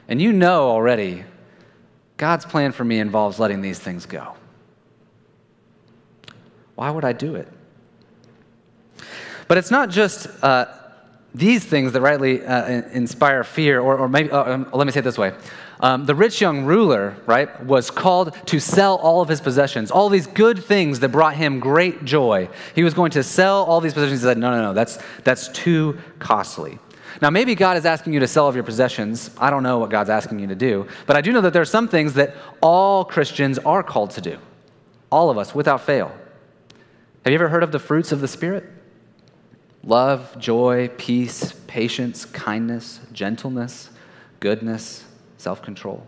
And 0.08 0.22
you 0.22 0.32
know 0.32 0.70
already, 0.70 1.26
God's 2.18 2.46
plan 2.46 2.72
for 2.72 2.84
me 2.84 3.00
involves 3.00 3.40
letting 3.40 3.62
these 3.62 3.80
things 3.80 4.06
go. 4.06 4.36
Why 6.76 6.90
would 6.90 7.04
I 7.04 7.14
do 7.14 7.36
it? 7.36 7.48
But 9.50 9.58
it's 9.58 9.72
not 9.72 9.90
just 9.90 10.28
uh, 10.44 10.66
these 11.34 11.64
things 11.64 11.92
that 11.92 12.02
rightly 12.02 12.44
uh, 12.44 12.82
inspire 12.92 13.44
fear, 13.44 13.80
or, 13.80 13.98
or 13.98 14.10
maybe, 14.10 14.32
uh, 14.32 14.54
um, 14.54 14.70
let 14.74 14.88
me 14.88 14.94
say 14.94 15.00
it 15.00 15.04
this 15.04 15.18
way. 15.18 15.34
Um, 15.82 16.06
the 16.06 16.16
rich 16.16 16.42
young 16.42 16.66
ruler, 16.66 17.16
right, 17.26 17.64
was 17.64 17.90
called 17.90 18.36
to 18.48 18.60
sell 18.60 18.98
all 18.98 19.22
of 19.22 19.30
his 19.30 19.40
possessions, 19.40 19.92
all 19.92 20.10
these 20.10 20.28
good 20.28 20.64
things 20.64 21.00
that 21.00 21.10
brought 21.10 21.36
him 21.36 21.60
great 21.60 22.04
joy. 22.04 22.50
He 22.76 22.84
was 22.84 22.94
going 22.94 23.12
to 23.12 23.24
sell 23.24 23.64
all 23.64 23.80
these 23.80 23.94
possessions. 23.94 24.22
He 24.22 24.26
said, 24.26 24.38
No, 24.38 24.52
no, 24.52 24.62
no, 24.62 24.74
that's, 24.74 25.00
that's 25.24 25.48
too 25.50 25.98
costly. 26.20 26.80
Now, 27.22 27.30
maybe 27.30 27.56
God 27.56 27.78
is 27.78 27.86
asking 27.86 28.14
you 28.14 28.20
to 28.22 28.28
sell 28.28 28.48
of 28.48 28.56
your 28.56 28.64
possessions. 28.64 29.32
I 29.38 29.50
don't 29.50 29.64
know 29.64 29.78
what 29.78 29.90
God's 29.90 30.10
asking 30.10 30.40
you 30.40 30.48
to 30.48 30.56
do, 30.56 30.88
but 31.06 31.16
I 31.16 31.22
do 31.22 31.32
know 31.32 31.42
that 31.42 31.54
there 31.54 31.62
are 31.62 31.66
some 31.66 31.88
things 31.88 32.14
that 32.14 32.36
all 32.62 33.06
Christians 33.06 33.58
are 33.60 33.84
called 33.84 34.12
to 34.12 34.22
do. 34.22 34.38
All 35.12 35.30
of 35.30 35.38
us, 35.38 35.56
without 35.56 35.82
fail. 35.82 36.12
Have 37.24 37.32
you 37.32 37.36
ever 37.36 37.50
heard 37.50 37.64
of 37.64 37.72
the 37.72 37.80
fruits 37.80 38.12
of 38.12 38.22
the 38.22 38.28
Spirit? 38.28 38.64
Love, 39.90 40.38
joy, 40.38 40.88
peace, 40.98 41.54
patience, 41.66 42.24
kindness, 42.24 43.00
gentleness, 43.12 43.90
goodness, 44.40 45.04
self 45.38 45.64
control. 45.64 46.06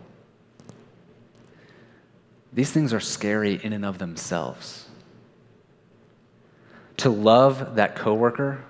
These 2.52 2.70
things 2.70 2.92
are 2.92 3.00
scary 3.00 3.60
in 3.62 3.72
and 3.72 3.84
of 3.84 3.98
themselves. 3.98 4.88
To 6.98 7.10
love 7.10 7.74
that 7.74 7.96
coworker 7.96 8.62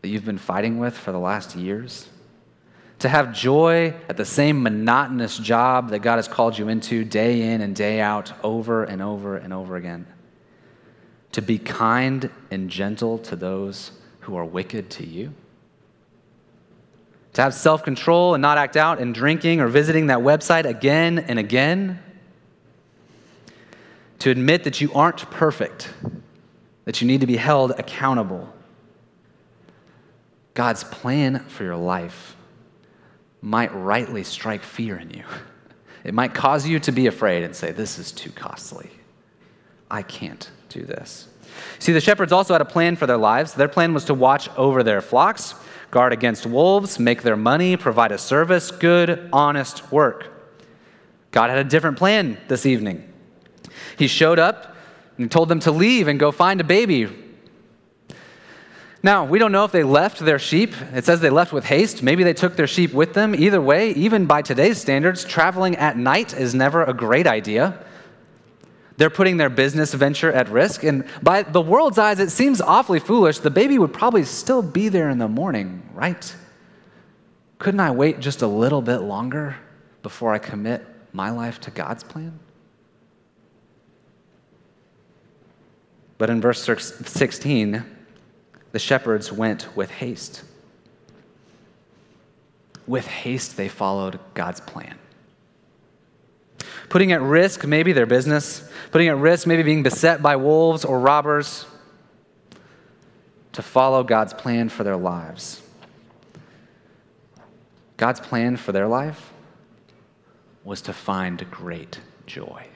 that 0.00 0.08
you've 0.08 0.24
been 0.24 0.38
fighting 0.38 0.78
with 0.78 0.96
for 0.96 1.12
the 1.12 1.18
last 1.18 1.54
years, 1.54 2.08
to 3.00 3.08
have 3.08 3.34
joy 3.34 3.94
at 4.08 4.16
the 4.16 4.24
same 4.24 4.62
monotonous 4.62 5.36
job 5.36 5.90
that 5.90 5.98
God 5.98 6.16
has 6.16 6.28
called 6.28 6.56
you 6.56 6.68
into 6.68 7.04
day 7.04 7.42
in 7.52 7.60
and 7.60 7.76
day 7.76 8.00
out, 8.00 8.32
over 8.42 8.84
and 8.84 9.02
over 9.02 9.36
and 9.36 9.52
over 9.52 9.76
again 9.76 10.06
to 11.32 11.42
be 11.42 11.58
kind 11.58 12.30
and 12.50 12.70
gentle 12.70 13.18
to 13.18 13.36
those 13.36 13.92
who 14.28 14.36
are 14.36 14.44
wicked 14.44 14.90
to 14.90 15.06
you? 15.06 15.32
To 17.32 17.40
have 17.40 17.54
self 17.54 17.82
control 17.82 18.34
and 18.34 18.42
not 18.42 18.58
act 18.58 18.76
out 18.76 19.00
in 19.00 19.14
drinking 19.14 19.60
or 19.60 19.68
visiting 19.68 20.08
that 20.08 20.18
website 20.18 20.66
again 20.66 21.18
and 21.18 21.38
again? 21.38 21.98
To 24.18 24.30
admit 24.30 24.64
that 24.64 24.82
you 24.82 24.92
aren't 24.92 25.30
perfect, 25.30 25.94
that 26.84 27.00
you 27.00 27.06
need 27.06 27.22
to 27.22 27.26
be 27.26 27.38
held 27.38 27.70
accountable. 27.70 28.52
God's 30.52 30.84
plan 30.84 31.38
for 31.48 31.64
your 31.64 31.76
life 31.76 32.36
might 33.40 33.74
rightly 33.74 34.24
strike 34.24 34.62
fear 34.62 34.98
in 34.98 35.08
you. 35.08 35.24
It 36.04 36.12
might 36.12 36.34
cause 36.34 36.66
you 36.66 36.78
to 36.80 36.92
be 36.92 37.06
afraid 37.06 37.44
and 37.44 37.56
say, 37.56 37.72
This 37.72 37.98
is 37.98 38.12
too 38.12 38.30
costly. 38.30 38.90
I 39.90 40.02
can't 40.02 40.50
do 40.68 40.82
this. 40.82 41.28
See, 41.78 41.92
the 41.92 42.00
shepherds 42.00 42.32
also 42.32 42.54
had 42.54 42.60
a 42.60 42.66
plan 42.66 42.96
for 42.96 43.06
their 43.06 43.16
lives. 43.16 43.54
Their 43.54 43.68
plan 43.68 43.94
was 43.94 44.04
to 44.06 44.14
watch 44.14 44.48
over 44.56 44.82
their 44.82 45.00
flocks, 45.00 45.54
guard 45.90 46.12
against 46.12 46.46
wolves, 46.46 46.98
make 46.98 47.22
their 47.22 47.36
money, 47.36 47.76
provide 47.76 48.12
a 48.12 48.18
service, 48.18 48.70
good, 48.70 49.28
honest 49.32 49.90
work. 49.92 50.32
God 51.30 51.50
had 51.50 51.58
a 51.58 51.64
different 51.64 51.98
plan 51.98 52.38
this 52.48 52.66
evening. 52.66 53.12
He 53.96 54.06
showed 54.06 54.38
up 54.38 54.76
and 55.18 55.30
told 55.30 55.48
them 55.48 55.60
to 55.60 55.72
leave 55.72 56.08
and 56.08 56.18
go 56.18 56.30
find 56.30 56.60
a 56.60 56.64
baby. 56.64 57.08
Now, 59.02 59.24
we 59.24 59.38
don't 59.38 59.52
know 59.52 59.64
if 59.64 59.70
they 59.70 59.84
left 59.84 60.18
their 60.18 60.38
sheep. 60.40 60.74
It 60.92 61.04
says 61.04 61.20
they 61.20 61.30
left 61.30 61.52
with 61.52 61.64
haste. 61.64 62.02
Maybe 62.02 62.24
they 62.24 62.34
took 62.34 62.56
their 62.56 62.66
sheep 62.66 62.92
with 62.92 63.14
them. 63.14 63.34
Either 63.34 63.60
way, 63.60 63.92
even 63.92 64.26
by 64.26 64.42
today's 64.42 64.78
standards, 64.78 65.24
traveling 65.24 65.76
at 65.76 65.96
night 65.96 66.34
is 66.34 66.54
never 66.54 66.82
a 66.82 66.92
great 66.92 67.26
idea. 67.26 67.78
They're 68.98 69.10
putting 69.10 69.36
their 69.36 69.48
business 69.48 69.94
venture 69.94 70.32
at 70.32 70.48
risk. 70.48 70.82
And 70.82 71.04
by 71.22 71.44
the 71.44 71.60
world's 71.60 71.98
eyes, 71.98 72.18
it 72.18 72.30
seems 72.30 72.60
awfully 72.60 72.98
foolish. 72.98 73.38
The 73.38 73.50
baby 73.50 73.78
would 73.78 73.92
probably 73.92 74.24
still 74.24 74.60
be 74.60 74.88
there 74.88 75.08
in 75.08 75.18
the 75.18 75.28
morning, 75.28 75.88
right? 75.94 76.34
Couldn't 77.60 77.78
I 77.78 77.92
wait 77.92 78.18
just 78.18 78.42
a 78.42 78.48
little 78.48 78.82
bit 78.82 78.98
longer 78.98 79.56
before 80.02 80.34
I 80.34 80.38
commit 80.38 80.84
my 81.12 81.30
life 81.30 81.60
to 81.60 81.70
God's 81.70 82.02
plan? 82.02 82.40
But 86.18 86.28
in 86.28 86.40
verse 86.40 86.64
16, 86.64 87.84
the 88.72 88.78
shepherds 88.80 89.30
went 89.30 89.76
with 89.76 89.92
haste. 89.92 90.42
With 92.88 93.06
haste, 93.06 93.56
they 93.56 93.68
followed 93.68 94.18
God's 94.34 94.60
plan. 94.60 94.98
Putting 96.88 97.12
at 97.12 97.20
risk 97.20 97.66
maybe 97.66 97.92
their 97.92 98.06
business, 98.06 98.68
putting 98.90 99.08
at 99.08 99.16
risk 99.16 99.46
maybe 99.46 99.62
being 99.62 99.82
beset 99.82 100.22
by 100.22 100.36
wolves 100.36 100.84
or 100.84 100.98
robbers 100.98 101.66
to 103.52 103.62
follow 103.62 104.02
God's 104.02 104.32
plan 104.32 104.68
for 104.68 104.84
their 104.84 104.96
lives. 104.96 105.60
God's 107.96 108.20
plan 108.20 108.56
for 108.56 108.72
their 108.72 108.86
life 108.86 109.32
was 110.64 110.82
to 110.82 110.92
find 110.92 111.50
great 111.50 112.00
joy 112.26 112.68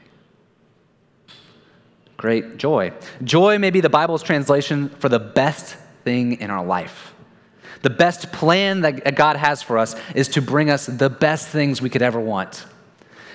great 2.23 2.57
joy. 2.57 2.93
Joy 3.25 3.59
may 3.59 3.71
be 3.71 3.81
the 3.81 3.91
Bible's 3.91 4.23
translation 4.23 4.91
for 4.91 5.09
the 5.09 5.19
best 5.19 5.75
thing 6.05 6.41
in 6.41 6.51
our 6.51 6.65
life. 6.65 7.13
The 7.83 7.91
best 7.91 8.31
plan 8.31 8.83
that 8.83 9.17
God 9.17 9.35
has 9.35 9.61
for 9.61 9.77
us 9.77 9.97
is 10.15 10.29
to 10.29 10.41
bring 10.41 10.71
us 10.71 10.87
the 10.87 11.11
best 11.11 11.49
things 11.49 11.83
we 11.83 11.91
could 11.91 12.01
ever 12.01 12.21
want. 12.21 12.65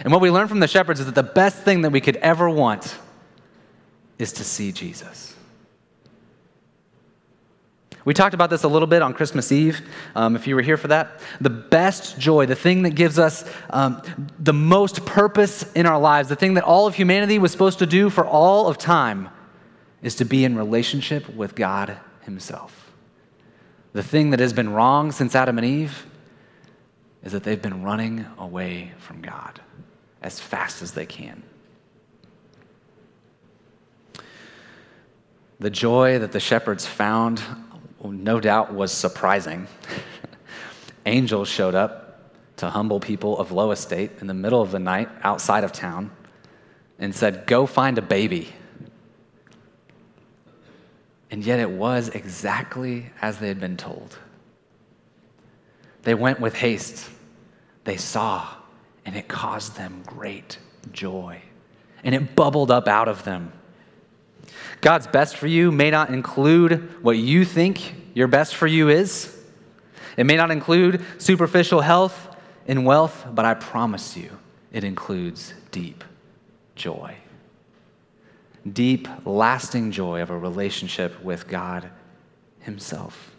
And 0.04 0.12
what 0.12 0.22
we 0.22 0.30
learn 0.30 0.48
from 0.48 0.60
the 0.60 0.68
shepherds 0.68 1.00
is 1.00 1.06
that 1.08 1.16
the 1.16 1.24
best 1.24 1.63
thing 1.63 1.82
that 1.82 1.92
we 1.92 2.01
could 2.01 2.18
ever 2.18 2.50
want 2.50 2.98
is 4.18 4.34
to 4.34 4.44
see 4.44 4.72
Jesus. 4.72 5.36
We 8.06 8.13
talked 8.13 8.34
about 8.34 8.50
this 8.50 8.63
a 8.63 8.70
little 8.70 8.88
bit 8.88 9.01
on 9.01 9.13
Christmas 9.13 9.51
Eve, 9.51 9.82
um, 10.16 10.38
if 10.38 10.48
you 10.48 10.56
were 10.56 10.62
here 10.62 10.77
for 10.77 10.88
that. 10.88 11.20
The 11.42 11.50
best 11.50 12.18
joy, 12.18 12.46
the 12.46 12.56
thing 12.56 12.84
that 12.84 12.92
gives 12.92 13.20
us 13.20 13.44
um, 13.70 14.01
the 14.39 14.54
most 14.54 15.06
purpose 15.06 15.70
in 15.74 15.86
our 15.86 16.00
lives, 16.00 16.30
the 16.30 16.38
thing 16.38 16.54
that 16.54 16.63
all 16.63 16.88
of 16.88 16.96
humanity 16.96 17.38
was 17.38 17.51
supposed 17.51 17.80
to 17.80 17.86
do 17.86 18.10
for 18.10 18.25
all 18.25 18.68
of 18.68 18.77
time, 18.77 19.30
is 20.01 20.16
to 20.16 20.25
be 20.25 20.46
in 20.46 20.56
relationship 20.56 21.27
with 21.36 21.54
God 21.54 21.98
Himself. 22.22 22.94
The 23.92 24.04
thing 24.04 24.30
that 24.30 24.39
has 24.39 24.54
been 24.54 24.70
wrong 24.70 25.12
since 25.12 25.36
Adam 25.36 25.58
and 25.58 25.68
Eve 25.68 26.06
is 27.25 27.34
that 27.34 27.44
they've 27.44 27.62
been 27.62 27.84
running 27.84 28.25
away 28.38 28.94
from 29.00 29.22
God 29.22 29.60
as 30.21 30.39
fast 30.39 30.81
as 30.81 30.91
they 30.91 31.05
can. 31.05 31.43
The 35.59 35.69
joy 35.69 36.19
that 36.19 36.31
the 36.31 36.39
shepherds 36.39 36.86
found 36.86 37.41
no 38.03 38.39
doubt 38.39 38.74
was 38.74 38.91
surprising. 38.91 39.67
Angels 41.05 41.47
showed 41.47 41.75
up 41.75 42.07
to 42.57 42.69
humble 42.69 43.00
people 43.00 43.38
of 43.38 43.51
low 43.51 43.71
estate 43.71 44.12
in 44.21 44.27
the 44.27 44.33
middle 44.33 44.62
of 44.62 44.71
the 44.71 44.79
night 44.79 45.09
outside 45.24 45.63
of 45.63 45.71
town 45.71 46.12
and 47.00 47.13
said, 47.13 47.45
Go 47.47 47.65
find 47.65 47.97
a 47.97 48.01
baby. 48.01 48.50
And 51.29 51.43
yet 51.43 51.59
it 51.59 51.69
was 51.69 52.09
exactly 52.09 53.12
as 53.21 53.39
they 53.39 53.47
had 53.47 53.59
been 53.59 53.77
told. 53.77 54.17
They 56.03 56.13
went 56.13 56.39
with 56.39 56.55
haste. 56.55 57.09
They 57.83 57.97
saw, 57.97 58.47
and 59.07 59.15
it 59.15 59.29
caused 59.29 59.77
them 59.77 60.03
great 60.05 60.59
joy. 60.91 61.41
And 62.03 62.13
it 62.13 62.35
bubbled 62.35 62.69
up 62.69 62.89
out 62.89 63.07
of 63.07 63.23
them. 63.23 63.53
God's 64.81 65.07
best 65.07 65.37
for 65.37 65.47
you 65.47 65.71
may 65.71 65.89
not 65.89 66.09
include 66.09 67.01
what 67.01 67.17
you 67.17 67.45
think 67.45 67.95
your 68.13 68.27
best 68.27 68.53
for 68.53 68.67
you 68.67 68.89
is. 68.89 69.33
It 70.17 70.25
may 70.25 70.35
not 70.35 70.51
include 70.51 71.03
superficial 71.19 71.79
health 71.79 72.35
and 72.67 72.85
wealth, 72.85 73.25
but 73.33 73.45
I 73.45 73.53
promise 73.53 74.17
you, 74.17 74.37
it 74.73 74.83
includes 74.83 75.53
deep 75.71 76.03
joy. 76.75 77.15
Deep, 78.70 79.07
lasting 79.24 79.91
joy 79.91 80.22
of 80.22 80.31
a 80.31 80.37
relationship 80.37 81.24
with 81.24 81.48
God 81.48 81.89
Himself. 82.59 83.31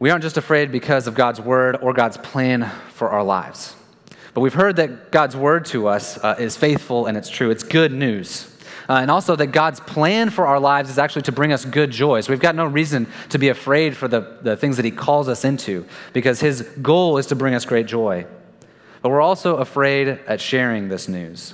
We 0.00 0.08
aren't 0.08 0.22
just 0.22 0.38
afraid 0.38 0.72
because 0.72 1.06
of 1.06 1.14
God's 1.14 1.42
word 1.42 1.76
or 1.82 1.92
God's 1.92 2.16
plan 2.16 2.70
for 2.94 3.10
our 3.10 3.22
lives. 3.22 3.76
But 4.32 4.40
we've 4.40 4.54
heard 4.54 4.76
that 4.76 5.12
God's 5.12 5.36
word 5.36 5.66
to 5.66 5.88
us 5.88 6.16
uh, 6.16 6.36
is 6.38 6.56
faithful 6.56 7.04
and 7.04 7.18
it's 7.18 7.28
true. 7.28 7.50
It's 7.50 7.62
good 7.62 7.92
news. 7.92 8.46
Uh, 8.88 8.94
and 8.94 9.10
also 9.10 9.36
that 9.36 9.48
God's 9.48 9.78
plan 9.78 10.30
for 10.30 10.46
our 10.46 10.58
lives 10.58 10.88
is 10.88 10.98
actually 10.98 11.22
to 11.22 11.32
bring 11.32 11.52
us 11.52 11.66
good 11.66 11.90
joy. 11.90 12.22
So 12.22 12.32
we've 12.32 12.40
got 12.40 12.54
no 12.54 12.64
reason 12.64 13.08
to 13.28 13.38
be 13.38 13.48
afraid 13.48 13.94
for 13.94 14.08
the, 14.08 14.38
the 14.40 14.56
things 14.56 14.76
that 14.76 14.86
He 14.86 14.90
calls 14.90 15.28
us 15.28 15.44
into 15.44 15.84
because 16.14 16.40
His 16.40 16.62
goal 16.80 17.18
is 17.18 17.26
to 17.26 17.36
bring 17.36 17.52
us 17.52 17.66
great 17.66 17.86
joy. 17.86 18.24
But 19.02 19.10
we're 19.10 19.20
also 19.20 19.58
afraid 19.58 20.08
at 20.08 20.40
sharing 20.40 20.88
this 20.88 21.08
news. 21.08 21.52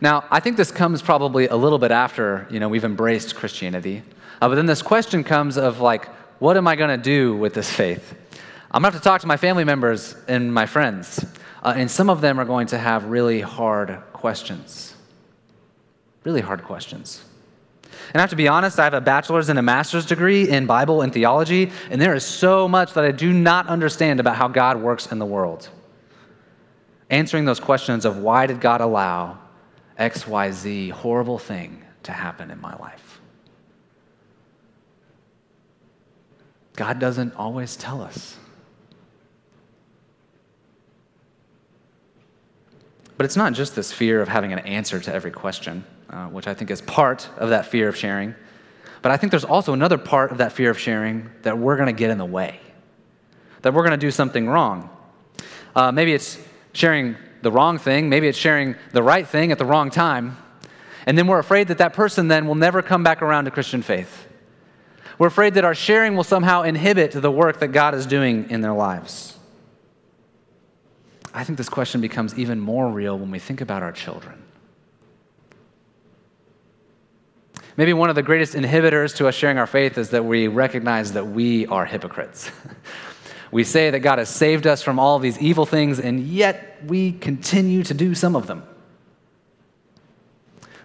Now, 0.00 0.24
I 0.32 0.40
think 0.40 0.56
this 0.56 0.72
comes 0.72 1.00
probably 1.00 1.46
a 1.46 1.56
little 1.56 1.78
bit 1.78 1.92
after, 1.92 2.48
you 2.50 2.58
know, 2.58 2.68
we've 2.68 2.84
embraced 2.84 3.36
Christianity. 3.36 4.02
Uh, 4.40 4.48
but 4.48 4.56
then 4.56 4.66
this 4.66 4.82
question 4.82 5.22
comes 5.22 5.56
of 5.56 5.80
like, 5.80 6.08
what 6.42 6.56
am 6.56 6.66
I 6.66 6.74
going 6.74 6.90
to 6.90 6.96
do 6.96 7.36
with 7.36 7.54
this 7.54 7.70
faith? 7.70 8.16
I'm 8.72 8.82
going 8.82 8.90
to 8.90 8.96
have 8.96 9.00
to 9.00 9.08
talk 9.08 9.20
to 9.20 9.28
my 9.28 9.36
family 9.36 9.62
members 9.62 10.16
and 10.26 10.52
my 10.52 10.66
friends. 10.66 11.24
Uh, 11.62 11.74
and 11.76 11.88
some 11.88 12.10
of 12.10 12.20
them 12.20 12.40
are 12.40 12.44
going 12.44 12.66
to 12.66 12.78
have 12.78 13.04
really 13.04 13.40
hard 13.40 14.02
questions. 14.12 14.92
Really 16.24 16.40
hard 16.40 16.64
questions. 16.64 17.24
And 18.12 18.16
I 18.16 18.22
have 18.22 18.30
to 18.30 18.36
be 18.36 18.48
honest, 18.48 18.80
I 18.80 18.84
have 18.84 18.92
a 18.92 19.00
bachelor's 19.00 19.50
and 19.50 19.58
a 19.60 19.62
master's 19.62 20.04
degree 20.04 20.48
in 20.48 20.66
Bible 20.66 21.02
and 21.02 21.12
theology, 21.12 21.70
and 21.90 22.00
there 22.00 22.12
is 22.12 22.24
so 22.24 22.66
much 22.66 22.92
that 22.94 23.04
I 23.04 23.12
do 23.12 23.32
not 23.32 23.68
understand 23.68 24.18
about 24.18 24.34
how 24.34 24.48
God 24.48 24.82
works 24.82 25.12
in 25.12 25.20
the 25.20 25.26
world. 25.26 25.68
Answering 27.08 27.44
those 27.44 27.60
questions 27.60 28.04
of 28.04 28.18
why 28.18 28.46
did 28.48 28.60
God 28.60 28.80
allow 28.80 29.38
XYZ 29.96 30.90
horrible 30.90 31.38
thing 31.38 31.84
to 32.02 32.10
happen 32.10 32.50
in 32.50 32.60
my 32.60 32.74
life? 32.78 33.01
God 36.82 36.98
doesn't 36.98 37.36
always 37.36 37.76
tell 37.76 38.02
us. 38.02 38.36
But 43.16 43.24
it's 43.24 43.36
not 43.36 43.52
just 43.52 43.76
this 43.76 43.92
fear 43.92 44.20
of 44.20 44.26
having 44.26 44.52
an 44.52 44.58
answer 44.58 44.98
to 44.98 45.14
every 45.14 45.30
question, 45.30 45.84
uh, 46.10 46.26
which 46.26 46.48
I 46.48 46.54
think 46.54 46.72
is 46.72 46.82
part 46.82 47.28
of 47.36 47.50
that 47.50 47.66
fear 47.66 47.88
of 47.88 47.96
sharing. 47.96 48.34
But 49.00 49.12
I 49.12 49.16
think 49.16 49.30
there's 49.30 49.44
also 49.44 49.72
another 49.72 49.96
part 49.96 50.32
of 50.32 50.38
that 50.38 50.50
fear 50.50 50.70
of 50.70 50.78
sharing 50.80 51.30
that 51.42 51.56
we're 51.56 51.76
going 51.76 51.86
to 51.86 51.92
get 51.92 52.10
in 52.10 52.18
the 52.18 52.24
way, 52.24 52.58
that 53.60 53.72
we're 53.72 53.84
going 53.84 53.92
to 53.92 54.06
do 54.06 54.10
something 54.10 54.48
wrong. 54.48 54.90
Uh, 55.76 55.92
maybe 55.92 56.12
it's 56.12 56.36
sharing 56.72 57.14
the 57.42 57.52
wrong 57.52 57.78
thing, 57.78 58.08
maybe 58.08 58.26
it's 58.26 58.36
sharing 58.36 58.74
the 58.90 59.04
right 59.04 59.28
thing 59.28 59.52
at 59.52 59.58
the 59.58 59.66
wrong 59.66 59.88
time. 59.88 60.36
And 61.06 61.16
then 61.16 61.28
we're 61.28 61.38
afraid 61.38 61.68
that 61.68 61.78
that 61.78 61.92
person 61.92 62.26
then 62.26 62.48
will 62.48 62.56
never 62.56 62.82
come 62.82 63.04
back 63.04 63.22
around 63.22 63.44
to 63.44 63.52
Christian 63.52 63.82
faith. 63.82 64.26
We're 65.18 65.28
afraid 65.28 65.54
that 65.54 65.64
our 65.64 65.74
sharing 65.74 66.16
will 66.16 66.24
somehow 66.24 66.62
inhibit 66.62 67.12
the 67.12 67.30
work 67.30 67.60
that 67.60 67.68
God 67.68 67.94
is 67.94 68.06
doing 68.06 68.50
in 68.50 68.60
their 68.60 68.72
lives. 68.72 69.38
I 71.34 71.44
think 71.44 71.56
this 71.56 71.68
question 71.68 72.00
becomes 72.00 72.38
even 72.38 72.60
more 72.60 72.90
real 72.90 73.18
when 73.18 73.30
we 73.30 73.38
think 73.38 73.60
about 73.60 73.82
our 73.82 73.92
children. 73.92 74.42
Maybe 77.76 77.94
one 77.94 78.10
of 78.10 78.16
the 78.16 78.22
greatest 78.22 78.52
inhibitors 78.52 79.16
to 79.16 79.28
us 79.28 79.34
sharing 79.34 79.56
our 79.56 79.66
faith 79.66 79.96
is 79.96 80.10
that 80.10 80.24
we 80.24 80.46
recognize 80.48 81.12
that 81.12 81.28
we 81.28 81.66
are 81.68 81.86
hypocrites. 81.86 82.50
we 83.50 83.64
say 83.64 83.90
that 83.90 84.00
God 84.00 84.18
has 84.18 84.28
saved 84.28 84.66
us 84.66 84.82
from 84.82 84.98
all 84.98 85.18
these 85.18 85.38
evil 85.38 85.64
things, 85.64 85.98
and 85.98 86.20
yet 86.20 86.80
we 86.84 87.12
continue 87.12 87.82
to 87.84 87.94
do 87.94 88.14
some 88.14 88.36
of 88.36 88.46
them. 88.46 88.62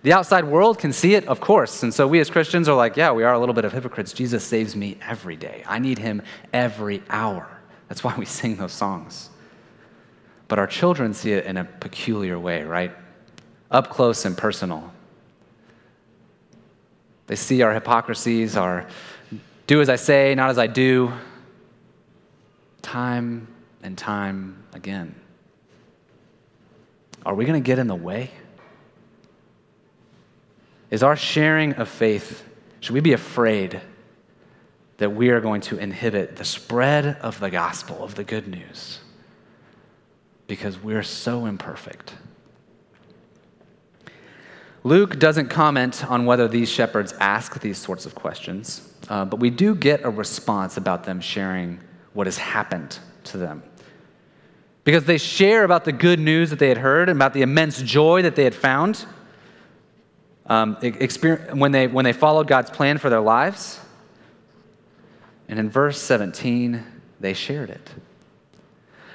The 0.08 0.14
outside 0.14 0.46
world 0.46 0.80
can 0.80 0.94
see 0.94 1.16
it, 1.16 1.28
of 1.28 1.42
course. 1.42 1.84
And 1.84 1.94
so 1.94 2.08
we 2.08 2.22
as 2.22 2.30
Christians 2.30 2.70
are 2.70 2.78
like, 2.78 2.96
yeah, 2.96 3.12
we 3.12 3.26
are 3.26 3.34
a 3.34 3.40
little 3.40 3.54
bit 3.54 3.66
of 3.66 3.74
hypocrites. 3.74 4.14
Jesus 4.14 4.42
saves 4.42 4.74
me 4.74 4.98
every 5.02 5.36
day. 5.36 5.66
I 5.68 5.80
need 5.80 5.98
him 5.98 6.22
every 6.54 7.04
hour. 7.10 7.46
That's 7.90 8.06
why 8.06 8.16
we 8.18 8.24
sing 8.40 8.56
those 8.56 8.72
songs. 8.72 9.30
But 10.48 10.60
our 10.60 10.66
children 10.66 11.14
see 11.14 11.34
it 11.34 11.46
in 11.46 11.58
a 11.58 11.66
peculiar 11.66 12.40
way, 12.40 12.64
right? 12.64 12.94
Up 13.70 13.90
close 13.90 14.24
and 14.24 14.38
personal. 14.38 14.94
They 17.26 17.36
see 17.36 17.62
our 17.62 17.74
hypocrisies, 17.74 18.56
our 18.56 18.88
do 19.68 19.82
as 19.82 19.90
I 19.90 19.98
say, 19.98 20.34
not 20.36 20.50
as 20.50 20.58
I 20.58 20.68
do, 20.68 21.12
time 22.82 23.50
and 23.84 23.98
time 23.98 24.64
again. 24.72 25.16
Are 27.26 27.36
we 27.36 27.44
going 27.44 27.62
to 27.62 27.68
get 27.68 27.78
in 27.78 27.88
the 27.88 27.96
way? 27.96 28.32
Is 30.90 31.04
our 31.04 31.16
sharing 31.16 31.74
of 31.74 31.90
faith, 31.90 32.44
should 32.80 32.94
we 32.94 33.02
be 33.02 33.14
afraid 33.14 33.82
that 34.98 35.14
we 35.14 35.30
are 35.30 35.42
going 35.42 35.62
to 35.62 35.78
inhibit 35.78 36.38
the 36.38 36.46
spread 36.46 37.18
of 37.22 37.40
the 37.40 37.50
gospel, 37.50 38.04
of 38.04 38.16
the 38.16 38.24
good 38.24 38.48
news? 38.48 39.00
because 40.48 40.82
we're 40.82 41.04
so 41.04 41.46
imperfect. 41.46 42.14
Luke 44.84 45.20
doesn't 45.20 45.50
comment 45.50 46.10
on 46.10 46.26
whether 46.26 46.48
these 46.48 46.70
shepherds 46.70 47.14
ask 47.20 47.60
these 47.60 47.78
sorts 47.78 48.06
of 48.06 48.16
questions, 48.16 48.94
uh, 49.10 49.26
but 49.26 49.40
we 49.40 49.50
do 49.50 49.76
get 49.76 50.04
a 50.06 50.10
response 50.10 50.78
about 50.78 51.04
them 51.04 51.20
sharing 51.20 51.80
what 52.14 52.26
has 52.26 52.38
happened 52.38 52.98
to 53.26 53.38
them. 53.38 53.62
Because 54.86 55.04
they 55.04 55.18
share 55.18 55.66
about 55.66 55.84
the 55.84 55.92
good 55.92 56.20
news 56.20 56.50
that 56.52 56.60
they 56.60 56.70
had 56.70 56.78
heard 56.78 57.10
and 57.10 57.18
about 57.18 57.34
the 57.34 57.42
immense 57.42 57.82
joy 57.82 58.22
that 58.22 58.38
they 58.38 58.46
had 58.46 58.56
found 58.56 59.06
um, 60.48 60.78
when, 61.54 61.72
they, 61.72 61.88
when 61.88 62.06
they 62.06 62.14
followed 62.14 62.48
God's 62.48 62.70
plan 62.70 62.98
for 62.98 63.10
their 63.10 63.22
lives. 63.22 63.80
And 65.48 65.60
in 65.60 65.70
verse 65.70 66.02
17, 66.02 66.84
they 67.20 67.34
shared 67.34 67.70
it. 67.70 67.90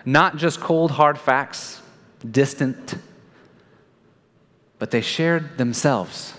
Not 0.05 0.37
just 0.37 0.61
cold, 0.61 0.91
hard 0.91 1.19
facts, 1.19 1.81
distant, 2.29 2.95
but 4.79 4.91
they 4.91 5.01
shared 5.01 5.59
themselves. 5.59 6.35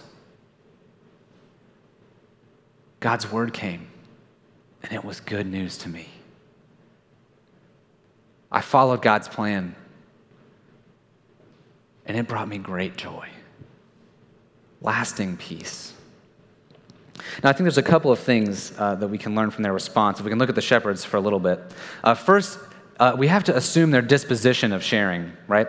God's 3.00 3.32
word 3.32 3.54
came, 3.54 3.88
and 4.82 4.94
it 4.94 5.04
was 5.04 5.20
good 5.20 5.48
news 5.48 5.78
to 5.80 5.90
me. 5.90 6.08
I 8.52 8.62
followed 8.62 9.02
God's 9.02 9.28
plan, 9.28 9.76
and 12.06 12.18
it 12.18 12.28
brought 12.28 12.48
me 12.48 12.58
great 12.58 12.96
joy, 12.96 13.28
lasting 14.84 15.38
peace. 15.38 15.94
Now, 17.44 17.50
I 17.50 17.54
think 17.54 17.64
there's 17.64 17.78
a 17.78 17.84
couple 17.84 18.12
of 18.12 18.20
things 18.20 18.74
uh, 18.78 18.96
that 18.96 19.08
we 19.08 19.18
can 19.18 19.34
learn 19.34 19.50
from 19.50 19.64
their 19.64 19.74
response. 19.74 20.20
If 20.20 20.26
we 20.26 20.30
can 20.30 20.38
look 20.38 20.50
at 20.50 20.56
the 20.56 20.62
shepherds 20.62 21.04
for 21.04 21.18
a 21.18 21.22
little 21.22 21.40
bit. 21.40 21.60
Uh, 22.04 22.14
first, 22.14 22.60
uh, 23.00 23.16
we 23.18 23.28
have 23.28 23.46
to 23.46 23.56
assume 23.56 23.92
their 23.92 24.02
disposition 24.02 24.72
of 24.74 24.84
sharing, 24.84 25.32
right? 25.48 25.68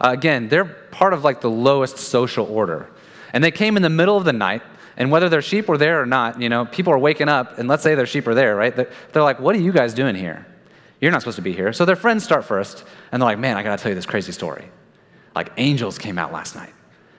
Uh, 0.00 0.10
again, 0.12 0.48
they're 0.48 0.64
part 0.64 1.12
of 1.12 1.24
like 1.24 1.40
the 1.40 1.50
lowest 1.50 1.98
social 1.98 2.46
order. 2.46 2.88
And 3.32 3.42
they 3.42 3.50
came 3.50 3.76
in 3.76 3.82
the 3.82 3.90
middle 3.90 4.16
of 4.16 4.24
the 4.24 4.32
night, 4.32 4.62
and 4.96 5.10
whether 5.10 5.28
their 5.28 5.42
sheep 5.42 5.68
were 5.68 5.78
there 5.78 6.00
or 6.02 6.06
not, 6.06 6.40
you 6.40 6.48
know, 6.48 6.66
people 6.66 6.92
are 6.92 6.98
waking 6.98 7.28
up, 7.28 7.58
and 7.58 7.68
let's 7.68 7.82
say 7.82 7.94
their 7.94 8.06
sheep 8.06 8.26
are 8.26 8.34
there, 8.34 8.54
right? 8.54 8.74
They're, 8.74 8.90
they're 9.12 9.22
like, 9.22 9.40
what 9.40 9.54
are 9.54 9.60
you 9.60 9.72
guys 9.72 9.94
doing 9.94 10.14
here? 10.14 10.46
You're 11.00 11.12
not 11.12 11.22
supposed 11.22 11.36
to 11.36 11.42
be 11.42 11.52
here. 11.52 11.72
So 11.72 11.84
their 11.84 11.96
friends 11.96 12.24
start 12.24 12.44
first, 12.44 12.84
and 13.10 13.22
they're 13.22 13.26
like, 13.26 13.38
man, 13.38 13.56
I 13.56 13.62
gotta 13.62 13.82
tell 13.82 13.90
you 13.90 13.94
this 13.94 14.06
crazy 14.06 14.32
story. 14.32 14.64
Like, 15.34 15.52
angels 15.56 15.96
came 15.98 16.18
out 16.18 16.32
last 16.32 16.54
night. 16.54 16.72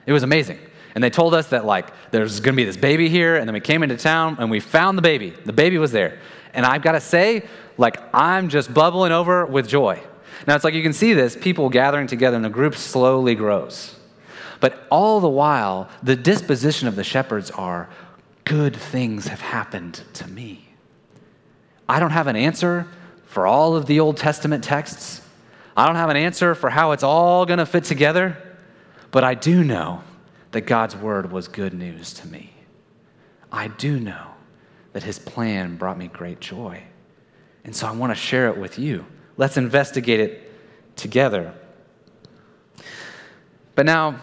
It 0.06 0.12
was 0.12 0.22
amazing. 0.22 0.58
And 0.94 1.02
they 1.02 1.10
told 1.10 1.34
us 1.34 1.48
that, 1.48 1.64
like, 1.64 1.88
there's 2.10 2.40
gonna 2.40 2.56
be 2.56 2.64
this 2.64 2.76
baby 2.76 3.08
here, 3.08 3.36
and 3.36 3.48
then 3.48 3.54
we 3.54 3.60
came 3.60 3.82
into 3.82 3.96
town 3.96 4.36
and 4.38 4.50
we 4.50 4.60
found 4.60 4.98
the 4.98 5.02
baby. 5.02 5.30
The 5.30 5.52
baby 5.52 5.78
was 5.78 5.92
there. 5.92 6.18
And 6.54 6.66
I've 6.66 6.82
gotta 6.82 7.00
say, 7.00 7.46
like, 7.78 7.98
I'm 8.14 8.48
just 8.48 8.72
bubbling 8.72 9.12
over 9.12 9.46
with 9.46 9.68
joy. 9.68 10.02
Now, 10.46 10.54
it's 10.54 10.64
like 10.64 10.74
you 10.74 10.82
can 10.82 10.92
see 10.92 11.14
this 11.14 11.36
people 11.36 11.68
gathering 11.68 12.06
together, 12.06 12.36
and 12.36 12.44
the 12.44 12.50
group 12.50 12.74
slowly 12.74 13.34
grows. 13.34 13.96
But 14.60 14.86
all 14.90 15.20
the 15.20 15.28
while, 15.28 15.88
the 16.02 16.16
disposition 16.16 16.88
of 16.88 16.96
the 16.96 17.04
shepherds 17.04 17.50
are 17.50 17.88
good 18.44 18.76
things 18.76 19.28
have 19.28 19.40
happened 19.40 20.02
to 20.14 20.28
me. 20.28 20.68
I 21.88 22.00
don't 22.00 22.10
have 22.10 22.26
an 22.26 22.36
answer 22.36 22.86
for 23.26 23.46
all 23.46 23.76
of 23.76 23.86
the 23.86 24.00
Old 24.00 24.16
Testament 24.16 24.62
texts. 24.62 25.22
I 25.76 25.86
don't 25.86 25.96
have 25.96 26.10
an 26.10 26.16
answer 26.16 26.54
for 26.54 26.70
how 26.70 26.92
it's 26.92 27.02
all 27.02 27.46
going 27.46 27.58
to 27.58 27.66
fit 27.66 27.84
together, 27.84 28.36
but 29.10 29.24
I 29.24 29.34
do 29.34 29.64
know 29.64 30.02
that 30.52 30.62
God's 30.62 30.94
word 30.94 31.32
was 31.32 31.48
good 31.48 31.74
news 31.74 32.12
to 32.14 32.28
me. 32.28 32.52
I 33.50 33.68
do 33.68 33.98
know 33.98 34.28
that 34.92 35.02
his 35.02 35.18
plan 35.18 35.76
brought 35.76 35.98
me 35.98 36.08
great 36.08 36.40
joy. 36.40 36.82
And 37.64 37.74
so 37.74 37.86
I 37.86 37.92
want 37.92 38.10
to 38.10 38.14
share 38.14 38.48
it 38.48 38.56
with 38.56 38.78
you. 38.78 39.06
Let's 39.36 39.56
investigate 39.56 40.20
it 40.20 40.50
together. 40.96 41.54
But 43.74 43.86
now, 43.86 44.20